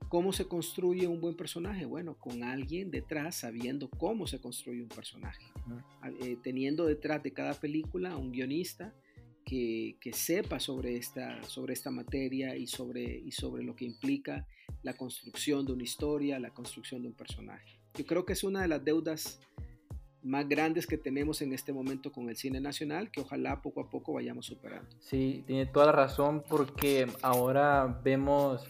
[0.08, 1.84] ¿cómo se construye un buen personaje?
[1.84, 5.44] Bueno, con alguien detrás sabiendo cómo se construye un personaje,
[6.22, 8.94] eh, teniendo detrás de cada película un guionista
[9.44, 14.46] que, que, sepa sobre esta, sobre esta materia y sobre, y sobre lo que implica
[14.82, 17.78] la construcción de una historia, la construcción de un personaje.
[17.94, 19.40] Yo creo que es una de las deudas
[20.24, 23.90] más grandes que tenemos en este momento con el cine nacional, que ojalá poco a
[23.90, 24.88] poco vayamos superando.
[24.98, 28.66] Sí, tiene toda la razón porque ahora vemos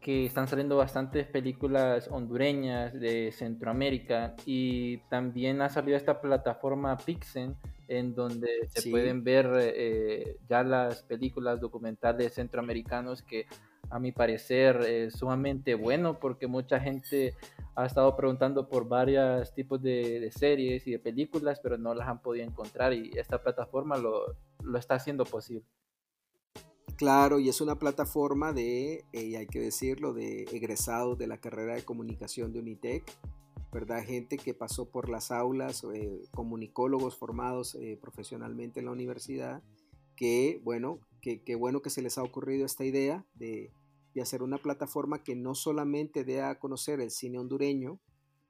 [0.00, 7.56] que están saliendo bastantes películas hondureñas de Centroamérica y también ha salido esta plataforma Pixen
[7.86, 13.46] en donde se pueden ver eh, ya las películas documentales centroamericanos que
[13.92, 17.34] a mi parecer es sumamente bueno porque mucha gente
[17.74, 22.22] ha estado preguntando por varios tipos de, series y de películas, pero no las han
[22.22, 25.66] podido encontrar y esta plataforma lo, lo está haciendo posible.
[26.96, 31.74] Claro, y es una plataforma de, eh, hay que decirlo, de egresados de la carrera
[31.74, 33.04] de comunicación de Unitec,
[33.72, 34.04] ¿verdad?
[34.04, 39.62] Gente que pasó por las aulas, eh, comunicólogos formados eh, profesionalmente en la universidad,
[40.14, 43.72] que bueno, que, bueno que se les ha ocurrido esta idea de,
[44.14, 47.98] de hacer una plataforma que no solamente dé a conocer el cine hondureño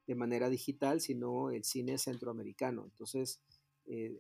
[0.07, 2.85] de manera digital, sino el cine centroamericano.
[2.85, 3.41] Entonces,
[3.87, 4.17] eh,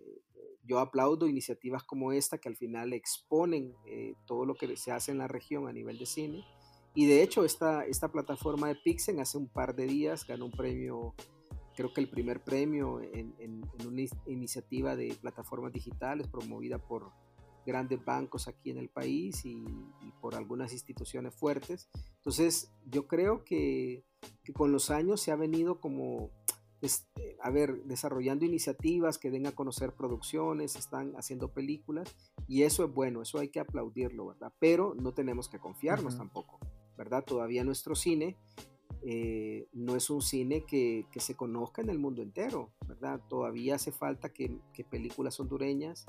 [0.64, 5.11] yo aplaudo iniciativas como esta que al final exponen eh, todo lo que se hace
[5.11, 6.44] en la región a nivel de cine.
[6.94, 10.52] Y de hecho, esta, esta plataforma de Pixen hace un par de días ganó un
[10.52, 11.14] premio,
[11.74, 17.11] creo que el primer premio en, en una iniciativa de plataformas digitales promovida por
[17.64, 19.64] grandes bancos aquí en el país y,
[20.20, 21.88] por algunas instituciones fuertes.
[22.18, 24.05] Entonces, yo creo que,
[24.55, 26.31] con los años se ha venido como,
[26.81, 32.14] este, a ver, desarrollando iniciativas que den a conocer producciones, están haciendo películas
[32.46, 34.53] y eso es bueno, eso hay que aplaudirlo, ¿verdad?
[34.61, 36.61] Pero no tenemos que confiarnos tampoco,
[36.96, 37.25] ¿verdad?
[37.25, 38.37] Todavía nuestro cine
[39.05, 43.20] eh, no es un cine que, se conozca en el mundo entero, ¿verdad?
[43.29, 46.07] Todavía hace falta que, películas hondureñas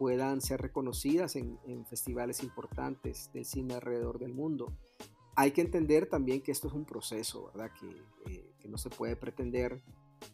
[0.00, 4.72] puedan ser reconocidas en, festivales importantes del cine alrededor del mundo.
[5.36, 7.70] Hay que entender también que esto es un proceso, ¿verdad?
[7.78, 9.82] Que, eh, que no se puede pretender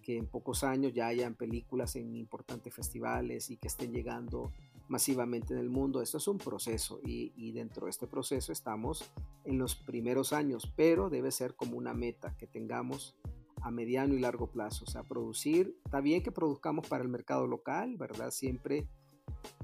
[0.03, 4.53] que en pocos años ya hayan películas en importantes festivales y que estén llegando
[4.87, 6.01] masivamente en el mundo.
[6.01, 9.11] Esto es un proceso y, dentro de este proceso estamos
[9.43, 13.17] en los primeros años, pero debe ser como una meta que tengamos
[13.63, 14.85] a mediano y largo plazo.
[14.87, 18.31] O sea, producir, está bien que produzcamos para el mercado local, ¿verdad?
[18.31, 18.87] Siempre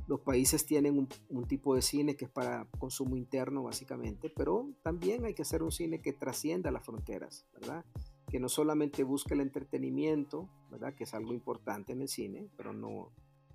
[0.08, 5.24] los países tienen un, tipo de cine que es para consumo interno básicamente, pero también
[5.24, 7.84] hay que hacer un cine que trascienda las fronteras, ¿verdad?
[8.30, 10.94] Que no solamente busque el entretenimiento, ¿verdad?
[10.94, 13.12] Que es algo importante en el cine, pero no,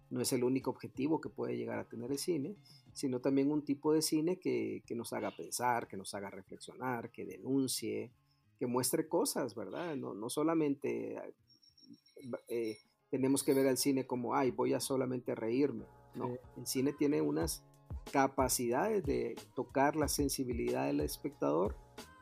[0.10, 2.56] no es el único objetivo que puede llegar a tener el cine,
[2.94, 7.26] sino también un tipo de cine que, nos haga pensar, que nos haga reflexionar, que
[7.26, 8.12] denuncie,
[8.58, 9.96] que muestre cosas, ¿verdad?
[9.96, 11.18] No, solamente
[12.48, 12.78] eh,
[13.10, 15.86] tenemos que ver al cine como, ay, voy a solamente reírme.
[16.18, 17.64] No, el cine tiene unas
[18.12, 21.76] capacidades de tocar la sensibilidad del espectador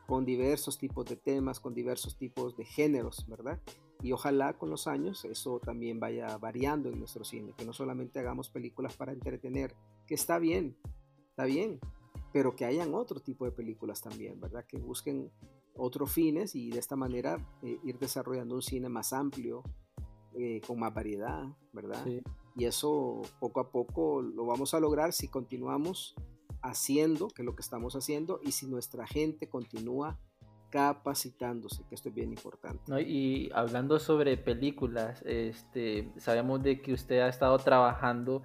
[0.08, 3.60] con diversos tipos de temas, con diversos tipos de géneros, ¿verdad?
[4.02, 8.20] Y ojalá con los años eso también vaya variando en nuestro cine, que no solamente
[8.20, 10.78] hagamos películas para entretener, que está bien,
[11.30, 11.80] está bien,
[12.32, 14.66] pero que hayan otro tipo de películas también, ¿verdad?
[14.68, 15.32] Que busquen
[15.76, 19.64] otros fines y de esta manera eh, ir desarrollando un cine más amplio,
[20.34, 22.06] eh, con más variedad, ¿verdad?
[22.56, 26.16] Y eso poco a poco lo vamos a lograr si continuamos
[26.62, 30.18] haciendo, que es lo que estamos haciendo, y si nuestra gente continúa
[30.70, 33.02] capacitándose, que esto es bien importante.
[33.02, 38.44] Y hablando sobre películas, este, sabemos de que usted ha estado trabajando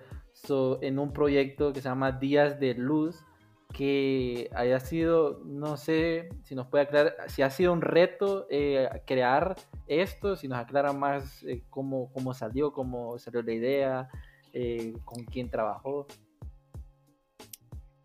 [0.80, 3.24] en un proyecto que se llama Días de Luz,
[3.72, 8.88] que haya sido, no sé si nos puede aclarar, si ha sido un reto eh,
[9.06, 9.56] crear
[9.90, 14.08] esto, si nos aclara más eh, cómo, cómo, salió, cómo salió la idea,
[14.52, 16.06] eh, con quién trabajó.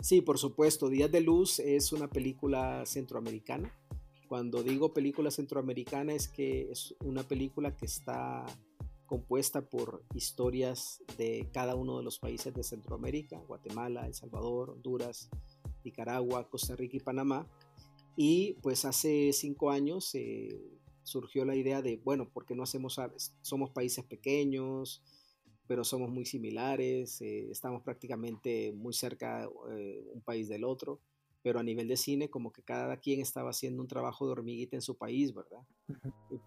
[0.01, 3.73] Sí, por supuesto, Días de Luz es una película centroamericana
[4.27, 8.45] cuando digo película centroamericana es que es una película que está
[9.05, 15.29] compuesta por historias de cada uno de los países de Centroamérica, Guatemala, El Salvador, Honduras,
[15.83, 17.47] Nicaragua, Costa Rica y Panamá.
[18.17, 20.59] Y pues hace cinco años eh,
[21.05, 22.99] surgió la idea de, bueno, ¿por qué no hacemos,
[23.41, 25.01] somos países pequeños,
[25.67, 30.99] pero somos muy similares, eh, estamos prácticamente muy cerca eh, un país del otro
[31.45, 34.77] pero a nivel de cine como que cada quien estaba haciendo un trabajo de hormiguita
[34.77, 35.61] en su país, ¿verdad?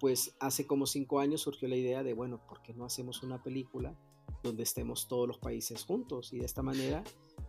[0.01, 3.41] Pues hace como cinco años surgió la idea de, bueno, ¿por qué no hacemos una
[3.41, 3.97] película
[4.43, 6.33] donde estemos todos los países juntos?
[6.33, 7.05] Y de esta manera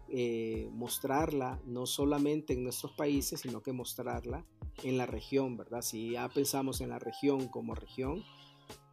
[0.10, 4.46] eh, mostrarla no solamente en nuestros países, sino que mostrarla
[4.84, 5.82] en la región, ¿verdad?
[5.82, 8.24] Si ya pensamos en la región como región,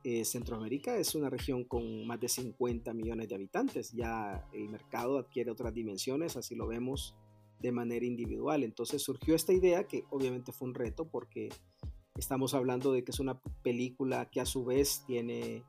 [0.04, 5.18] eh, Centroamérica es una región con más de 50 millones de habitantes, ya el mercado
[5.18, 7.14] adquiere otras dimensiones, así lo vemos
[7.60, 8.62] de manera individual.
[8.62, 11.48] Entonces surgió esta idea que obviamente fue un reto porque
[12.16, 15.64] estamos hablando de que es una película que a su vez tiene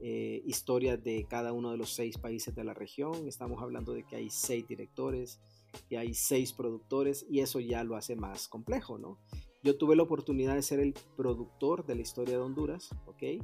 [0.00, 3.28] eh, historias de cada uno de los seis países de la región.
[3.28, 5.40] Estamos hablando de que hay seis directores,
[5.88, 9.18] y hay seis productores y eso ya lo hace más complejo, ¿no?
[9.66, 13.42] Yo tuve la oportunidad de ser el productor de la historia de Honduras, ¿ok?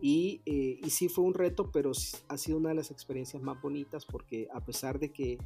[0.00, 1.92] Y, eh, sí fue un reto, pero
[2.26, 5.38] ha sido una de las experiencias más bonitas porque a pesar de que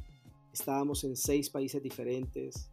[0.51, 2.71] estábamos en seis países diferentes,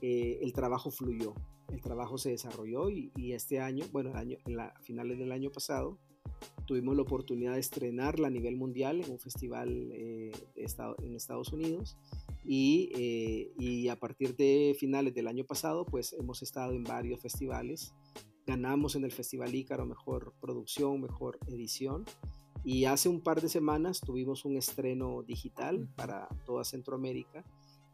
[0.00, 1.34] eh, el trabajo fluyó,
[1.72, 5.50] el trabajo se desarrolló y, este año, bueno, el año, en la, finales del año
[5.50, 5.98] pasado,
[6.66, 11.96] tuvimos la oportunidad de estrenarla a nivel mundial en un festival eh, en Estados Unidos
[12.44, 17.20] y, eh, y, a partir de finales del año pasado pues hemos estado en varios
[17.20, 17.94] festivales
[18.46, 22.04] ganamos en el Festival Ícaro mejor producción, mejor edición
[22.66, 27.44] y hace un par de semanas tuvimos un estreno digital para toda Centroamérica.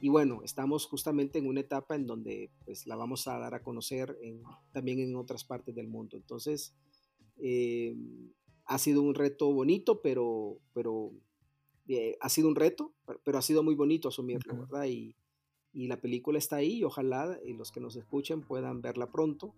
[0.01, 3.63] Y bueno, estamos justamente en una etapa en donde pues, la vamos a dar a
[3.63, 4.19] conocer
[4.73, 6.17] también en otras partes del mundo.
[6.17, 6.75] Entonces,
[7.37, 7.95] eh,
[8.73, 11.11] ha sido un reto bonito, pero, pero
[11.89, 14.87] eh, ha sido un reto, pero ha sido muy bonito asumirlo, ¿verdad?
[14.87, 15.15] Y,
[15.75, 19.55] y, la película está ahí y ojalá y los que nos escuchen puedan verla pronto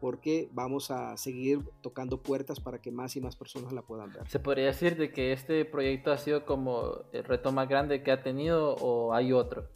[0.00, 4.28] porque vamos a seguir tocando puertas para que más y más personas la puedan ver.
[4.28, 8.12] ¿Se podría decir de que este proyecto ha sido como el reto más grande que
[8.12, 9.68] ha tenido o hay otro?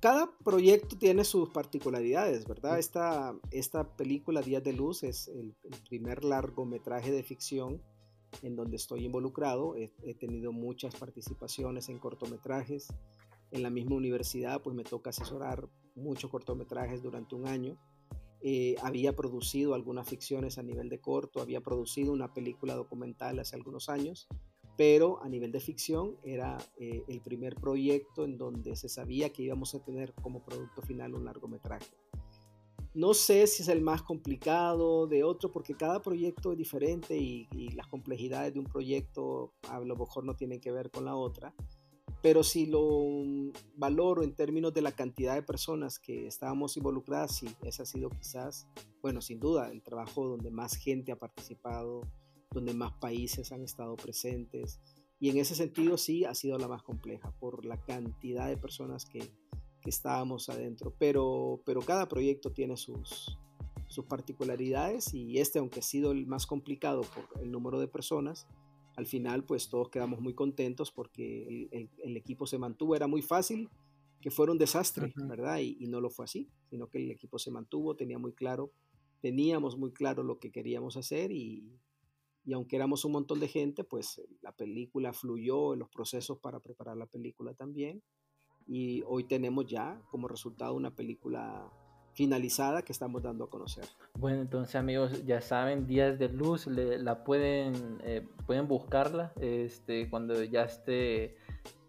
[0.00, 2.78] Cada proyecto tiene sus particularidades, ¿verdad?
[2.78, 5.54] Esta, esta película Días de Luz es el,
[5.88, 7.82] primer largometraje de ficción
[8.42, 9.74] en donde estoy involucrado.
[9.76, 12.88] he tenido muchas participaciones en cortometrajes,
[13.52, 17.78] en la misma universidad, pues me toca asesorar muchos cortometrajes durante un año.
[18.42, 23.56] eh, había producido algunas ficciones a nivel de corto, había producido una película documental hace
[23.56, 24.28] algunos años,
[24.76, 29.42] pero a nivel de ficción era eh, el primer proyecto en donde se sabía que
[29.42, 31.96] íbamos a tener como producto final un largometraje.
[32.94, 37.46] No sé si es el más complicado de otro, porque cada proyecto es diferente y,
[37.52, 41.14] y las complejidades de un proyecto a lo mejor no tienen que ver con la
[41.14, 41.54] otra,
[42.22, 43.06] pero si lo
[43.76, 48.10] valoro en términos de la cantidad de personas que estábamos involucradas, sí, ese ha sido
[48.10, 48.66] quizás,
[49.00, 52.00] bueno, sin duda, el trabajo donde más gente ha participado,
[52.56, 54.80] donde más países han estado presentes.
[55.18, 59.06] Y en ese sentido sí ha sido la más compleja por la cantidad de personas
[59.06, 59.20] que,
[59.80, 60.94] que estábamos adentro.
[60.98, 63.38] Pero, pero cada proyecto tiene sus,
[63.88, 68.46] sus particularidades y este, aunque ha sido el más complicado por el número de personas,
[68.96, 73.68] al final pues todos quedamos muy contentos porque el, equipo se mantuvo, era muy fácil
[74.20, 75.58] que fuera un desastre, ¿verdad?
[75.60, 78.72] Y, no lo fue así, sino que el equipo se mantuvo, tenía muy claro,
[79.20, 81.78] teníamos muy claro lo que queríamos hacer y,
[82.46, 86.60] y aunque éramos un montón de gente, pues la película fluyó en los procesos para
[86.60, 88.02] preparar la película también
[88.66, 91.68] y hoy tenemos ya como resultado una película
[92.14, 93.84] finalizada que estamos dando a conocer.
[94.14, 100.42] Bueno, entonces amigos, ya saben, Días de Luz, la pueden, eh, pueden buscarla este, cuando
[100.44, 101.36] ya esté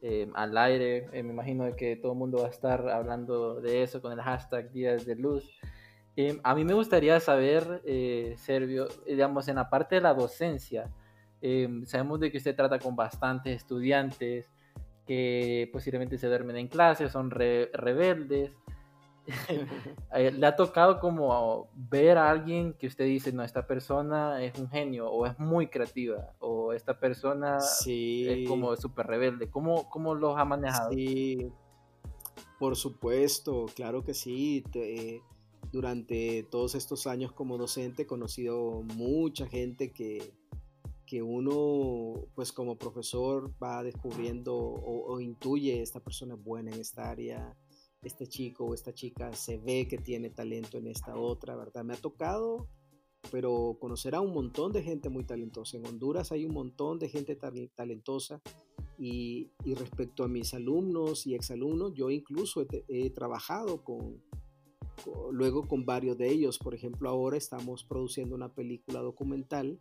[0.02, 1.08] eh, al aire.
[1.14, 4.22] Eh, me imagino que todo el mundo va a estar hablando de eso con el
[4.22, 5.50] hashtag Días de Luz.
[6.44, 7.82] A mí me gustaría saber,
[8.38, 10.90] Servio, digamos, en la parte de la docencia,
[11.86, 14.50] sabemos de que usted trata con bastantes estudiantes
[15.08, 18.52] que posiblemente se duermen en clase, son rebeldes.
[20.14, 24.58] Eh, le ha tocado como ver a alguien que usted dice, no, esta persona es
[24.58, 29.50] un genio o es muy creativa o esta persona es como súper rebelde.
[29.50, 30.92] ¿Cómo, ¿Cómo los ha manejado?
[30.94, 31.52] Sí,
[32.58, 34.64] por supuesto, claro que sí.
[35.72, 40.34] Durante todos estos años como docente he conocido mucha gente que,
[41.06, 47.10] que uno, pues como profesor, va descubriendo o, intuye esta persona es buena en esta
[47.10, 47.56] área
[48.04, 51.84] este chico o esta chica se ve que tiene talento en esta otra, ¿verdad?
[51.84, 52.68] Me ha tocado,
[53.32, 55.78] pero conocer a un montón de gente muy talentosa.
[55.78, 57.36] En Honduras hay un montón de gente
[57.76, 58.42] talentosa
[59.00, 64.22] y, respecto a mis alumnos y exalumnos, yo incluso he, trabajado con,
[65.32, 66.58] luego con varios de ellos.
[66.58, 69.80] Por ejemplo, ahora estamos produciendo una película documental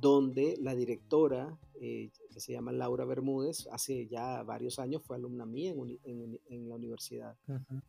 [0.00, 5.46] donde la directora, eh, que se llama Laura Bermúdez, hace ya varios años fue alumna
[5.46, 5.72] mía
[6.04, 7.36] en, la universidad,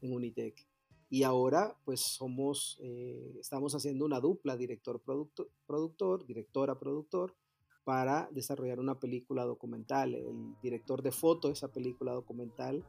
[0.02, 0.56] en Unitec.
[1.10, 7.34] Y ahora pues somos, eh, estamos haciendo una dupla director-productor, directora-productor,
[7.84, 10.16] para desarrollar una película documental.
[10.16, 12.84] El director de foto de esa película documental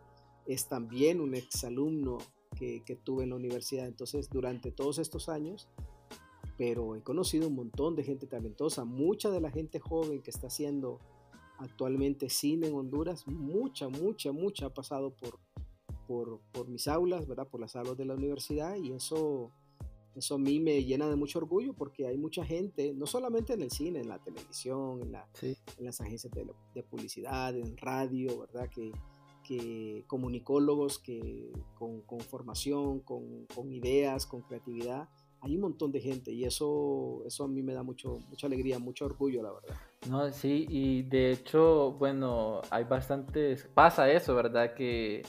[0.46, 2.18] es también un exalumno
[2.59, 3.87] que, que tuve en la universidad.
[3.87, 5.69] Entonces, durante todos estos años,
[6.57, 10.47] pero he conocido un montón de gente talentosa, mucha de la gente joven que está
[10.47, 11.01] haciendo
[11.59, 15.38] actualmente cine en Honduras, mucha, mucha, mucha ha pasado por,
[16.53, 17.49] por, mis aulas, ¿verdad?
[17.49, 19.51] Por las aulas de la universidad y eso,
[20.14, 23.62] eso a mí me llena de mucho orgullo porque hay mucha gente, no solamente en
[23.62, 28.69] el cine, en la televisión, en, la, en las agencias de, publicidad, en radio, ¿verdad?
[28.69, 28.92] Que,
[29.47, 35.09] que comunicólogos que con, con formación, con, con ideas, con creatividad,
[35.41, 38.79] hay un montón de gente y eso, eso a mí me da mucho, mucha alegría,
[38.79, 39.77] mucho orgullo, la verdad.
[40.11, 44.75] No, sí, y de hecho, bueno, hay bastantes, pasa eso, ¿verdad?
[44.75, 45.23] Que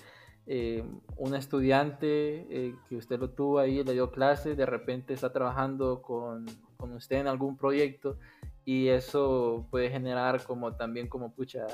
[0.48, 0.84] eh,
[1.18, 6.02] un estudiante eh, que usted lo tuvo ahí, le dio clase, de repente está trabajando
[6.02, 6.46] con,
[6.78, 8.18] con usted en algún proyecto
[8.66, 11.66] y eso puede generar como también como, pucha,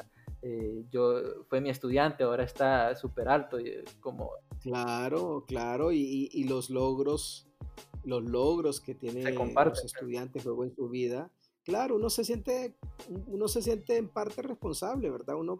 [0.43, 4.31] eh, yo fue mi estudiante, ahora está súper alto, y como...
[4.61, 7.49] Claro, claro, y, y los logros
[8.03, 11.31] los logros que tienen los estudiantes luego en su vida,
[11.63, 12.75] claro, uno se siente,
[13.27, 15.35] uno se siente en parte responsable, ¿verdad?
[15.35, 15.57] Uno,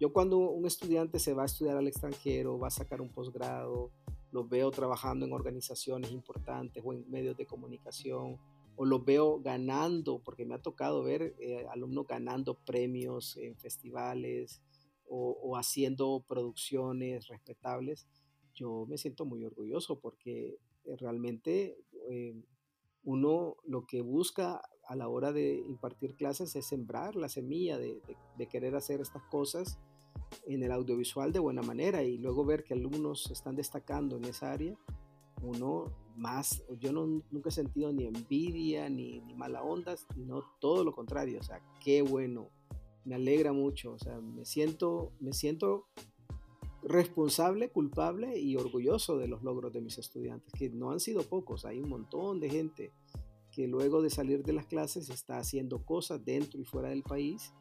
[0.00, 3.90] yo cuando un estudiante se va a estudiar al extranjero, va a sacar un posgrado,
[4.32, 8.38] los veo trabajando en organizaciones importantes o en medios de comunicación,
[8.76, 14.62] o los veo ganando, porque me ha tocado ver eh, alumnos ganando premios en festivales
[15.06, 18.08] o, haciendo producciones respetables,
[18.54, 21.78] yo me siento muy orgulloso porque eh, realmente
[22.10, 22.34] eh,
[23.04, 28.00] uno lo que busca a la hora de impartir clases es sembrar la semilla de,
[28.50, 29.78] querer hacer estas cosas
[30.46, 34.52] en el audiovisual de buena manera y luego ver que alumnos están destacando en esa
[34.52, 34.76] área,
[35.42, 35.92] uno
[36.78, 41.40] yo no, nunca he sentido ni envidia ni, ni mala onda, sino todo lo contrario,
[41.40, 42.50] o sea, qué bueno,
[43.04, 45.86] me alegra mucho, o sea, me siento, me siento
[46.82, 51.64] responsable, culpable y orgulloso de los logros de mis estudiantes, que no han sido pocos,
[51.64, 52.92] hay un montón de gente
[53.50, 57.52] que luego de salir de las clases está haciendo cosas dentro y fuera del país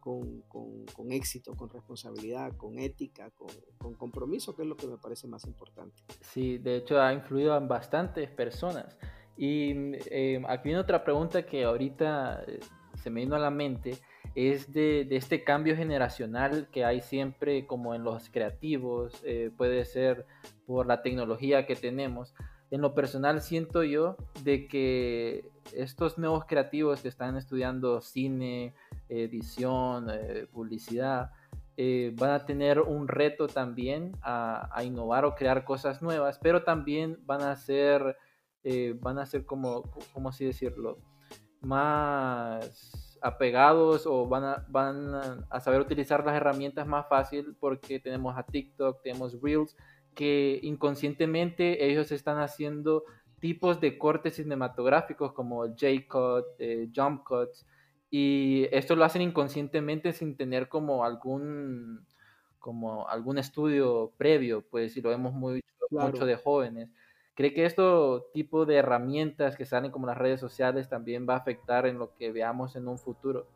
[0.00, 3.48] con, con, éxito, con responsabilidad, con ética, con,
[3.78, 6.02] con, compromiso, que es lo que me parece más importante.
[6.20, 8.98] Sí, de hecho ha influido en bastantes personas.
[9.36, 9.72] Y
[10.10, 12.60] eh, aquí viene otra pregunta que ahorita eh,
[13.02, 13.96] se me vino a la mente,
[14.34, 19.84] es de, de, este cambio generacional que hay siempre como en los creativos, eh, puede
[19.84, 20.26] ser
[20.66, 22.34] por la tecnología que tenemos.
[22.70, 28.74] En lo personal siento yo de que estos nuevos creativos que están estudiando cine,
[29.10, 31.30] edición, eh, publicidad,
[31.76, 37.18] eh, van a tener un reto también a, innovar o crear cosas nuevas, pero también
[37.24, 38.16] van a ser,
[39.00, 39.82] van a ser como,
[40.12, 40.98] ¿cómo así decirlo?
[41.62, 45.14] Más apegados o van a, van
[45.48, 49.76] a saber utilizar las herramientas más fácil porque tenemos a TikTok, tenemos Reels,
[50.14, 53.04] que inconscientemente ellos están haciendo
[53.40, 57.66] tipos de cortes cinematográficos como J-Cut, eh, Jump Cuts,
[58.10, 62.06] y esto lo hacen inconscientemente sin tener como algún
[62.58, 66.90] como algún estudio previo, pues si lo vemos muy, mucho de jóvenes.
[67.34, 71.38] ¿Cree que esto tipo de herramientas que salen como las redes sociales también va a
[71.38, 73.46] afectar en lo que veamos en un futuro?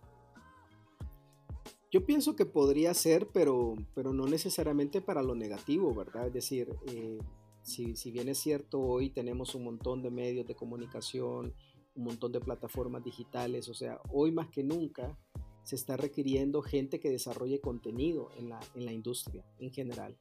[1.90, 6.28] Yo pienso que podría ser, pero, pero no necesariamente para lo negativo, ¿verdad?
[6.28, 7.18] Es decir, eh,
[7.62, 11.52] si, si, bien es cierto, hoy tenemos un montón de medios de comunicación,
[11.94, 15.18] un montón de plataformas digitales, o sea, hoy más que nunca
[15.62, 20.16] se está requiriendo gente que desarrolle contenido en la, en la industria en general.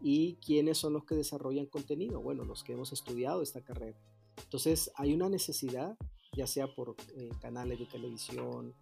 [0.00, 2.20] ¿Y quiénes son los que desarrollan contenido?
[2.20, 3.98] Bueno, los que hemos estudiado esta carrera.
[4.42, 5.96] Entonces hay una necesidad,
[6.36, 8.74] ya sea por eh, canales de televisión,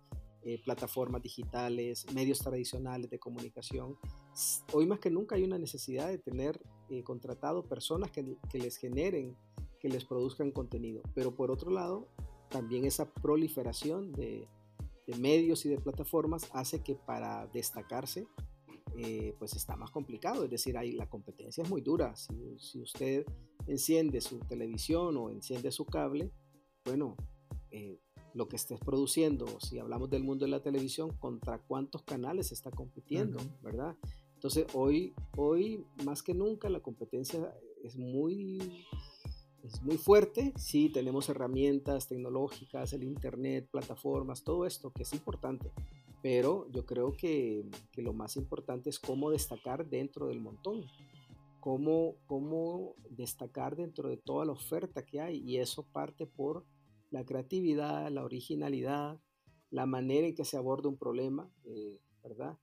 [0.42, 3.96] eh, plataformas digitales, medios tradicionales de comunicación.
[4.72, 6.60] Hoy más que nunca hay una necesidad de tener
[6.90, 9.36] eh, contratado personas que, que les generen,
[9.80, 11.02] que les produzcan contenido.
[11.14, 12.06] Pero por otro lado,
[12.48, 14.48] también esa proliferación de,
[15.06, 18.26] de medios y de plataformas hace que para destacarse
[18.98, 20.44] eh, pues está más complicado.
[20.44, 22.14] Es decir, ahí la competencia es muy dura.
[22.16, 23.26] Si, usted
[23.66, 26.32] enciende su televisión o enciende su cable,
[26.84, 27.16] bueno,
[27.70, 28.00] eh,
[28.32, 32.70] lo que estés produciendo, si hablamos del mundo de la televisión, contra cuántos canales está
[32.70, 33.96] compitiendo, ¿verdad?
[34.34, 38.86] Entonces, hoy, hoy más que nunca la competencia es muy,
[39.66, 40.52] es muy fuerte.
[40.56, 45.70] Sí, tenemos herramientas tecnológicas, el Internet, plataformas, todo esto que es importante
[46.22, 50.84] pero yo creo que, que, lo más importante es cómo destacar dentro del montón,
[51.60, 56.64] cómo, cómo destacar dentro de toda la oferta que hay y eso parte por
[57.12, 59.20] la creatividad, la originalidad,
[59.70, 62.58] la manera en que se aborda un problema, eh, ¿verdad?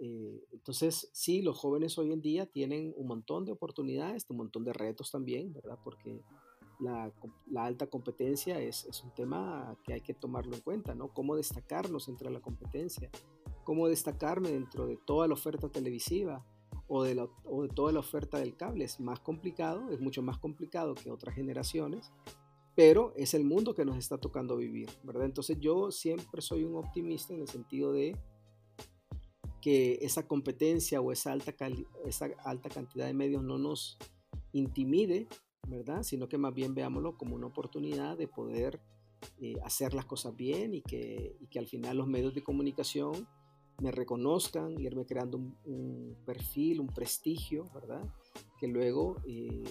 [0.00, 4.64] Eh, entonces, sí, los jóvenes hoy en día tienen un montón de oportunidades, un montón
[4.64, 5.78] de retos también, ¿verdad?
[5.84, 6.20] Porque
[6.80, 7.12] la,
[7.56, 11.08] alta competencia es, un tema que hay que tomarlo en cuenta, ¿no?
[11.08, 13.10] Cómo destacarnos entre la competencia,
[13.64, 16.44] cómo destacarme dentro de toda la oferta televisiva
[16.86, 18.84] o de, de toda la oferta del cable.
[18.84, 22.12] Es más complicado, es mucho más complicado que otras generaciones,
[22.74, 25.24] pero es el mundo que nos está tocando vivir, ¿verdad?
[25.24, 28.16] Entonces yo siempre soy un optimista en el sentido de
[29.64, 31.54] que esa competencia o esa alta,
[32.04, 33.96] esa alta cantidad de medios no nos
[34.52, 35.26] intimide,
[35.66, 36.02] ¿verdad?
[36.02, 38.80] Sino que más bien veámoslo como una oportunidad de poder
[39.40, 43.26] eh, hacer las cosas bien y que, y que, al final los medios de comunicación
[43.80, 48.02] me reconozcan, irme creando un, perfil, un prestigio, ¿verdad?
[48.58, 49.64] Que luego eh,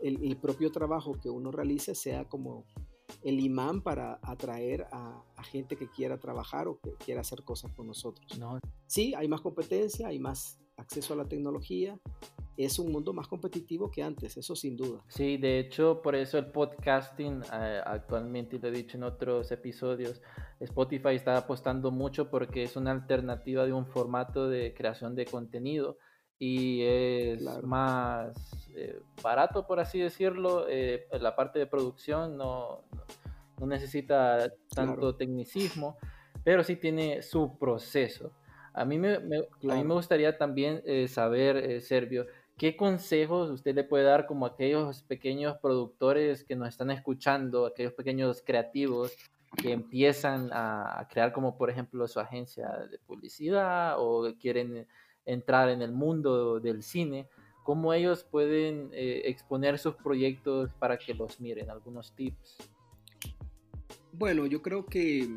[0.00, 2.64] el, propio trabajo que uno realice sea como
[3.22, 7.72] el imán para atraer a, a, gente que quiera trabajar o que quiera hacer cosas
[7.72, 8.38] con nosotros.
[8.38, 8.60] No.
[8.86, 11.98] Sí, hay más competencia, hay más acceso a la tecnología,
[12.56, 15.02] es un mundo más competitivo que antes, eso sin duda.
[15.08, 20.22] Sí, de hecho, por eso el podcasting eh, actualmente, lo he dicho en otros episodios,
[20.60, 25.98] Spotify está apostando mucho porque es una alternativa de un formato de creación de contenido
[26.38, 28.34] y es más
[28.74, 30.66] eh, barato, por así decirlo.
[30.68, 32.84] Eh, la parte de producción no,
[33.58, 35.98] no necesita tanto tecnicismo,
[36.42, 38.32] pero sí tiene su proceso.
[38.72, 42.26] A mí me, a mí me gustaría también saber, Servio,
[42.56, 47.66] ¿qué consejos usted le puede dar como a aquellos pequeños productores que nos están escuchando,
[47.66, 49.12] aquellos pequeños creativos
[49.56, 54.86] que empiezan a, crear como por ejemplo su agencia de publicidad o quieren
[55.24, 57.28] entrar en el mundo del cine?
[57.62, 61.68] ¿Cómo ellos pueden eh, exponer sus proyectos para que los miren?
[61.68, 62.56] Algunos tips.
[64.12, 65.28] Bueno, yo creo que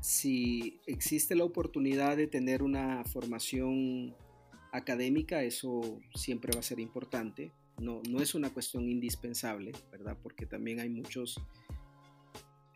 [0.00, 4.14] si existe la oportunidad de tener una formación
[4.76, 7.52] académica, eso siempre va a ser importante.
[7.78, 10.16] No, no es una cuestión indispensable, ¿verdad?
[10.22, 11.40] Porque también hay muchos,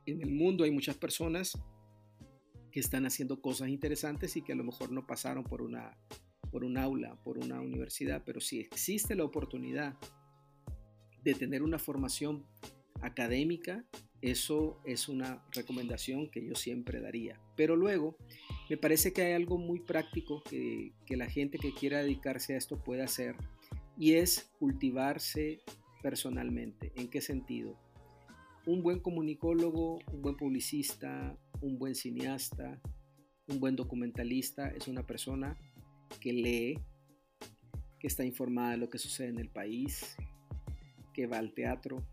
[0.07, 1.59] en el mundo hay muchas personas
[2.71, 5.97] que están haciendo cosas interesantes y que a lo mejor no pasaron por una
[6.51, 9.97] por un aula, por una universidad, pero si existe la oportunidad
[11.23, 12.45] de tener una formación
[13.03, 13.85] académica,
[14.23, 17.41] eso es una recomendación que yo siempre daría.
[17.57, 18.17] Pero luego,
[18.69, 22.83] me parece que hay algo muy práctico que, la gente que quiera dedicarse a esto
[22.83, 23.37] puede hacer
[23.99, 25.61] y es cultivarse
[26.03, 26.93] personalmente.
[26.97, 27.79] ¿En qué sentido?
[28.67, 32.81] Un buen comunicólogo, un buen publicista, un buen cineasta,
[33.49, 35.59] un buen documentalista es una persona
[36.21, 36.79] que lee,
[37.99, 40.17] que está informada de lo que sucede en el país,
[41.13, 42.07] que va al teatro,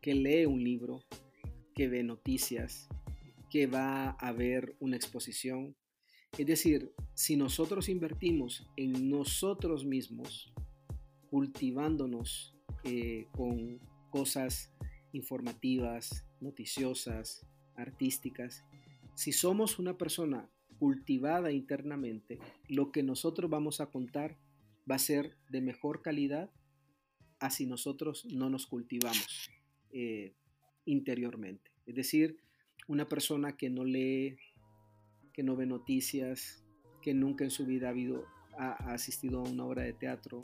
[0.00, 1.00] que lee un libro,
[1.78, 2.88] que ve noticias,
[3.48, 5.76] que va a ver una exposición.
[6.36, 10.52] Es decir, si nosotros invertimos en nosotros mismos,
[11.30, 13.78] cultivándonos eh, con
[14.10, 14.72] cosas
[15.12, 18.64] informativas, noticiosas, artísticas,
[19.14, 20.50] si somos una persona
[20.80, 24.36] cultivada internamente, lo que nosotros vamos a contar
[24.90, 26.50] va a ser de mejor calidad
[27.38, 29.48] así nosotros no nos cultivamos
[29.92, 30.34] eh,
[30.86, 31.67] interiormente.
[31.88, 32.36] Es decir,
[32.86, 34.36] una persona que no lee,
[35.32, 36.62] que no ve noticias,
[37.00, 38.26] que nunca en su vida ha, habido,
[38.58, 40.42] ha asistido a una obra de teatro,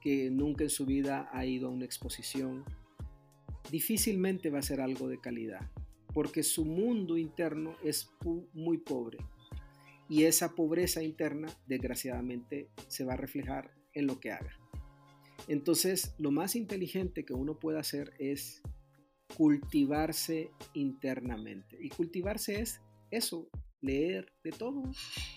[0.00, 2.64] que nunca en su vida ha ido a una exposición,
[3.72, 5.68] difícilmente va a ser algo de calidad,
[6.14, 8.08] porque su mundo interno es
[8.54, 9.18] muy pobre
[10.08, 14.56] y esa pobreza interna desgraciadamente se va a reflejar en lo que haga.
[15.48, 18.62] Entonces, lo más inteligente que uno puede hacer es
[19.34, 21.78] cultivarse internamente.
[21.80, 23.48] Y cultivarse es eso,
[23.80, 24.82] leer de todo,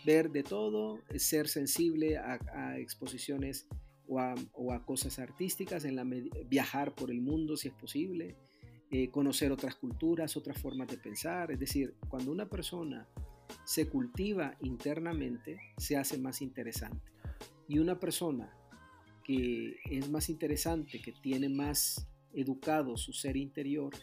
[0.06, 3.68] ver de todo, ser sensible a, exposiciones
[4.08, 6.06] o a, cosas artísticas, en la,
[6.48, 8.36] viajar por el mundo si es posible,
[8.92, 11.52] eh, conocer otras culturas, otras formas de pensar.
[11.52, 13.08] Es decir, cuando una persona
[13.64, 17.12] se cultiva internamente, se hace más interesante.
[17.68, 18.52] Y una persona
[19.24, 23.94] que es más interesante, que tiene más educado su ser interior,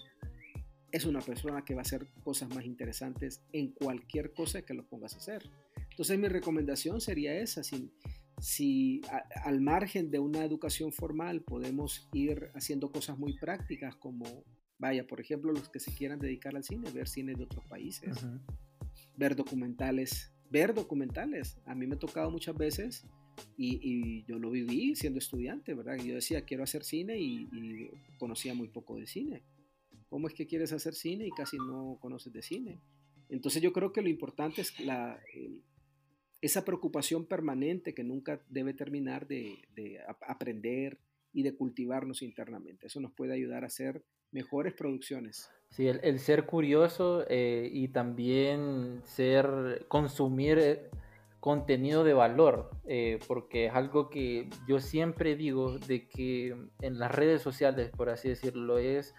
[0.93, 4.87] es una persona que va a hacer cosas más interesantes en cualquier cosa que lo
[4.87, 5.51] pongas a hacer.
[5.91, 7.91] Entonces mi recomendación sería esa, si,
[8.39, 9.01] si
[9.45, 14.45] al margen de una educación formal podemos ir haciendo cosas muy prácticas como,
[14.79, 18.16] vaya, por ejemplo, los que se quieran dedicar al cine, ver cine de otros países,
[19.16, 21.59] ver documentales, ver documentales.
[21.66, 23.07] A mí me ha tocado muchas veces
[23.57, 25.97] y, yo lo viví siendo estudiante, ¿verdad?
[25.97, 29.43] Yo decía, quiero hacer cine y, conocía muy poco de cine.
[30.09, 32.80] ¿Cómo es que quieres hacer cine y casi no conoces de cine?
[33.28, 35.20] Entonces yo creo que lo importante es la,
[36.41, 39.59] esa preocupación permanente que nunca debe terminar de,
[40.26, 40.99] aprender
[41.32, 42.87] y de cultivarnos internamente.
[42.87, 45.51] Eso nos puede ayudar a hacer mejores producciones.
[45.70, 50.91] Sí, el, ser curioso eh, y también ser, consumir eh,
[51.47, 57.15] contenido de valor, eh, porque es algo que yo siempre digo de que en las
[57.15, 59.15] redes sociales, por así decirlo, es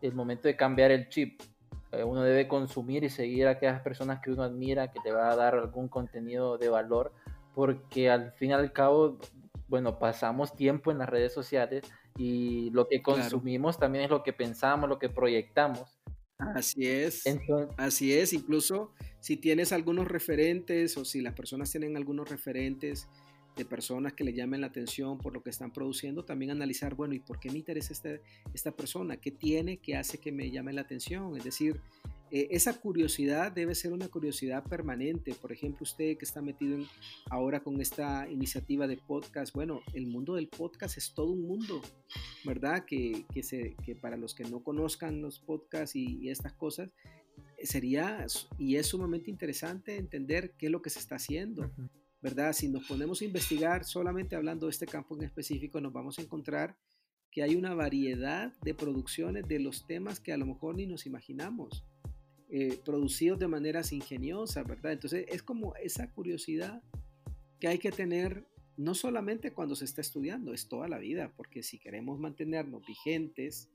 [0.00, 1.42] el momento de cambiar el chip.
[1.90, 5.32] Eh, uno debe consumir y seguir a aquellas personas que uno admira, que te va
[5.32, 7.12] a dar algún contenido de valor,
[7.52, 9.18] porque al fin y al cabo,
[9.66, 11.82] bueno, pasamos tiempo en las redes sociales
[12.16, 15.98] y lo que consumimos también es lo que pensamos, lo que proyectamos.
[16.54, 17.24] Así es.
[17.76, 23.08] así es, incluso si tienes algunos referentes o si las personas tienen algunos referentes
[23.56, 27.14] de personas que le llamen la atención por lo que están produciendo, también analizar, bueno,
[27.14, 28.22] ¿y por qué me interesa este,
[28.54, 29.18] esta persona?
[29.18, 31.36] ¿Qué tiene que hace que me llame la atención?
[31.36, 31.80] Es decir,
[32.34, 35.34] eh, esa curiosidad debe ser una curiosidad permanente.
[35.34, 36.78] Por ejemplo, usted que está metido
[37.28, 41.82] ahora con esta iniciativa de podcast, bueno, el mundo del podcast es todo un mundo,
[42.46, 42.86] ¿verdad?
[42.86, 46.88] Que, que, se, que para los que no conozcan los podcasts y, estas cosas,
[47.62, 48.26] sería
[48.58, 51.70] y es sumamente interesante entender qué es lo que se está haciendo.
[52.22, 52.54] ¿verdad?
[52.54, 56.22] Si nos ponemos a investigar solamente hablando de este campo en específico, nos vamos a
[56.22, 56.78] encontrar
[57.30, 61.04] que hay una variedad de producciones de los temas que a lo mejor ni nos
[61.04, 61.84] imaginamos.
[62.54, 64.92] Eh, producidos de maneras ingeniosas, ¿verdad?
[64.92, 66.82] Entonces es como esa curiosidad
[67.58, 68.46] que hay que tener
[68.76, 73.70] no solamente cuando se está estudiando, es toda la vida, porque si queremos mantenernos vigentes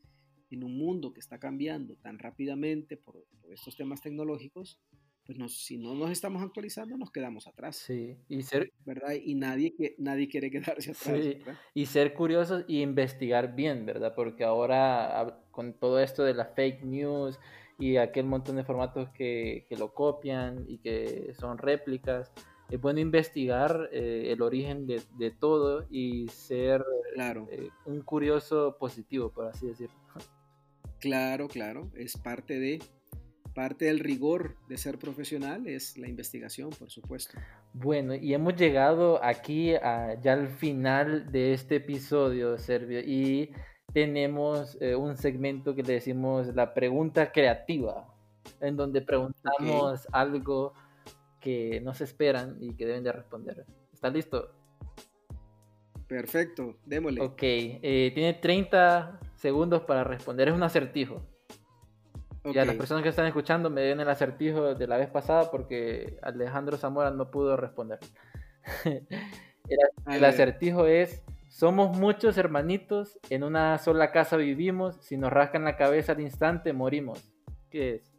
[0.52, 4.80] en un mundo que está cambiando tan rápidamente por, estos temas tecnológicos,
[5.26, 7.78] pues si no nos estamos actualizando, nos quedamos atrás.
[7.78, 8.72] Sí, y ser...
[8.86, 9.16] ¿Verdad?
[9.16, 11.20] Y nadie, nadie quiere quedarse atrás.
[11.20, 11.40] Sí.
[11.74, 14.14] Y ser curiosos y investigar bien, ¿verdad?
[14.16, 17.40] Porque ahora con todo esto de la fake news
[17.80, 22.32] y aquel montón de formatos que, que, lo copian y que son réplicas.
[22.70, 27.48] es bueno investigar eh, el origen de, de, todo y ser claro.
[27.52, 29.96] Eh, un curioso positivo, por así decirlo.
[31.00, 32.80] Claro, claro, es parte de
[33.58, 37.40] parte del rigor de ser profesional es la investigación, por supuesto.
[37.74, 43.50] Bueno, y hemos llegado aquí a, ya al final de este episodio, Servio, y
[43.94, 48.08] tenemos eh, un segmento que le decimos la pregunta creativa,
[48.62, 50.74] en donde preguntamos algo
[51.40, 53.66] que no se esperan y que deben de responder.
[53.94, 54.52] ¿Está listo?
[56.08, 57.22] Perfecto, démosle.
[57.22, 60.48] Ok, eh, tiene 30 segundos para responder.
[60.48, 61.22] Es un acertijo.
[62.54, 66.18] Ya las personas que están escuchando me den el acertijo de la vez pasada porque
[66.22, 68.00] Alejandro Zamora no pudo responder.
[68.86, 75.76] el, acertijo es, somos muchos hermanitos, en una sola casa vivimos, si nos rascan la
[75.76, 77.32] cabeza al instante morimos.
[77.70, 78.14] ¿Qué es?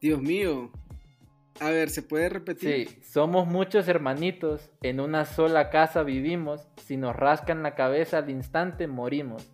[0.00, 0.70] Dios mío.
[1.60, 2.88] A ver, ¿se puede repetir?
[2.88, 8.28] Sí, somos muchos hermanitos, en una sola casa vivimos, si nos rascan la cabeza al
[8.28, 9.50] instante morimos.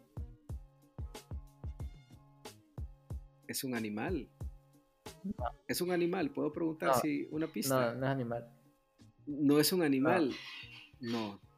[3.47, 4.29] Es un animal.
[5.69, 7.93] Es un animal, puedo preguntar si una pista.
[7.93, 8.51] No, no es animal.
[9.27, 10.31] No es un animal.
[10.31, 10.72] No,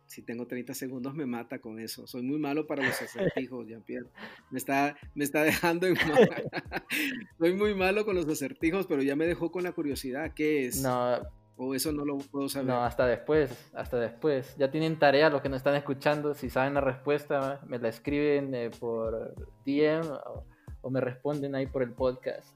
[0.07, 2.07] si tengo 30 segundos me mata con eso.
[2.07, 4.07] Soy muy malo para los acertijos, Jean-Pierre.
[4.51, 5.97] Me está, me está dejando en
[7.38, 10.32] Soy muy malo con los acertijos, pero ya me dejó con la curiosidad.
[10.34, 10.82] ¿Qué es?
[10.82, 11.18] No.
[11.57, 12.68] O eso no lo puedo saber.
[12.68, 14.57] No, hasta después, hasta después.
[14.57, 16.34] Ya tienen tarea los que nos están escuchando.
[16.34, 19.34] Si saben la respuesta, me la escriben eh, por
[19.64, 20.11] DM
[20.82, 22.55] o, me responden ahí por el podcast.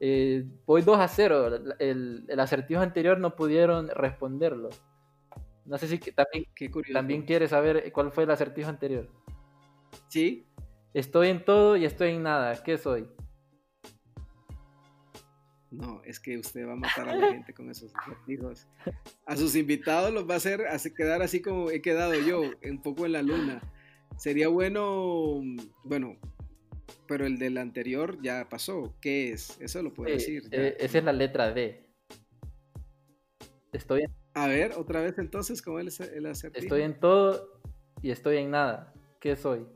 [0.00, 1.76] Eh, voy 2 a 0.
[1.78, 4.70] El, el acertijo anterior no pudieron responderlo.
[5.70, 6.46] No sé si también,
[6.92, 9.08] también quieres saber cuál fue el acertijo anterior.
[10.08, 10.44] Sí.
[10.92, 12.60] Estoy en todo y estoy en nada.
[12.64, 13.08] ¿Qué soy?
[15.70, 18.66] No, es que usted va a matar a la gente con esos acertijos.
[19.24, 22.82] A sus invitados los va a hacer, hacer quedar así como he quedado yo, un
[22.82, 23.60] poco en la luna.
[24.18, 25.40] Sería bueno,
[25.84, 26.16] bueno,
[27.06, 28.96] pero el del anterior ya pasó.
[29.00, 29.56] ¿Qué es?
[29.60, 30.42] Eso lo puedo decir.
[30.50, 31.86] Eh, esa es la letra D.
[33.72, 36.64] Estoy en a ver, otra vez entonces, ¿cómo es el acertijo?
[36.64, 37.60] Estoy en todo
[38.02, 38.92] y estoy en nada.
[39.20, 39.66] ¿Qué soy?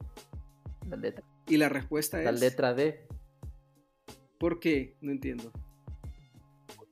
[0.89, 1.25] La letra.
[1.47, 2.25] ¿Y la respuesta es?
[2.25, 3.07] La letra D.
[4.39, 4.97] ¿Por qué?
[5.01, 5.53] No entiendo.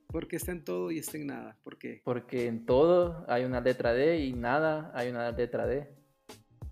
[0.09, 1.57] ¿Por qué está en todo y está en nada?
[1.63, 2.03] ¿Por qué?
[2.05, 5.89] Porque en todo hay una letra D y nada hay una letra D.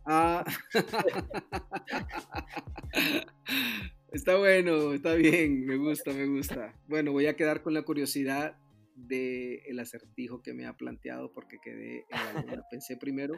[0.04, 0.44] Ah.
[4.12, 6.74] está bueno, está bien, me gusta, me gusta.
[6.86, 8.58] Bueno, voy a quedar con la curiosidad
[9.06, 13.34] del el acertijo que me ha planteado porque quedé en Pensé primero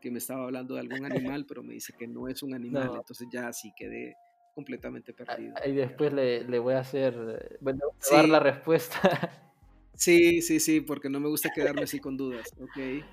[0.00, 2.90] que me estaba hablando de algún animal, pero me dice que no es un animal,
[2.94, 4.14] entonces ya así quedé
[4.54, 5.54] completamente perdido.
[5.64, 9.00] Y después le, le voy a hacer, bueno, dar la respuesta.
[9.96, 12.50] Sí, sí, sí, porque no me gusta quedarme así con dudas.
[12.60, 13.04] Ok,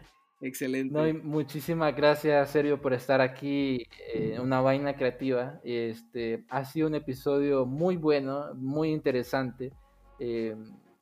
[0.42, 0.94] excelente.
[0.94, 5.62] No, muchísimas gracias, Sergio, por estar aquí en una vaina creativa.
[5.64, 9.72] Este, ha sido un episodio muy bueno, muy interesante.
[10.20, 10.56] Eh,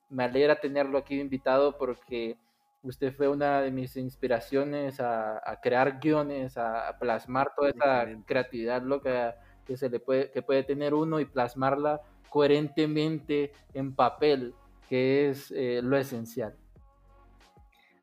[0.10, 2.38] me alegra tenerlo aquí invitado porque
[2.84, 9.36] usted fue una de mis inspiraciones a, crear guiones, a, plasmar toda esa creatividad loca
[9.66, 14.54] que se le puede, que puede tener uno y plasmarla coherentemente en papel,
[14.88, 16.56] que es eh, lo esencial.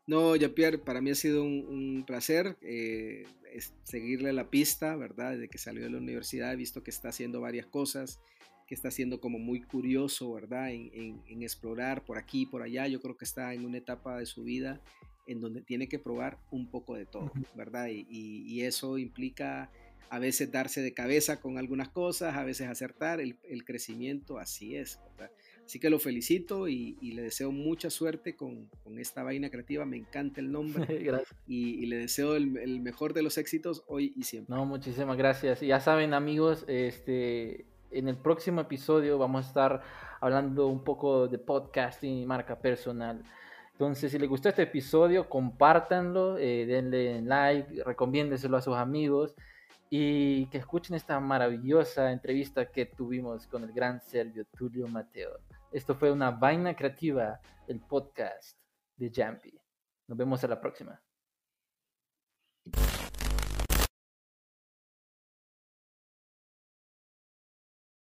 [0.07, 3.25] No, Jean-Pierre, para mí ha sido un, placer eh,
[3.83, 5.33] seguirle la pista, ¿verdad?
[5.33, 8.21] Desde que salió de la universidad he visto que está haciendo varias cosas
[8.67, 10.71] que está siendo como muy curioso, ¿verdad?
[10.71, 12.89] En, explorar por aquí y por allá.
[12.89, 14.81] Yo creo que está en una etapa de su vida
[15.27, 17.89] en donde tiene que probar un poco de todo, ¿verdad?
[17.91, 19.71] Y, eso implica
[20.09, 25.01] a veces darse de cabeza con algunas cosas, a veces acertar, el, crecimiento así es,
[25.17, 25.31] ¿verdad?
[25.65, 29.85] Así que lo felicito y, le deseo mucha suerte con, esta vaina creativa.
[29.85, 31.07] Me encanta el nombre.
[31.47, 34.55] Y, y, le deseo el, el, mejor de los éxitos hoy y siempre.
[34.55, 35.63] No, muchísimas gracias.
[35.63, 37.67] Y ya saben, amigos, este,
[37.99, 39.83] en el próximo episodio vamos a estar
[40.21, 43.23] hablando un poco de podcasting y marca personal.
[43.73, 49.35] Entonces, si les gustó este episodio, compártanlo, eh, denle like, recomiéndeselo a sus amigos
[49.91, 55.39] y que escuchen esta maravillosa entrevista que tuvimos con el gran Sergio Tulio Mateo.
[55.73, 58.59] Esto fue una vaina creativa, el podcast
[58.97, 59.53] de Jampi.
[60.09, 61.01] Nos vemos a la próxima.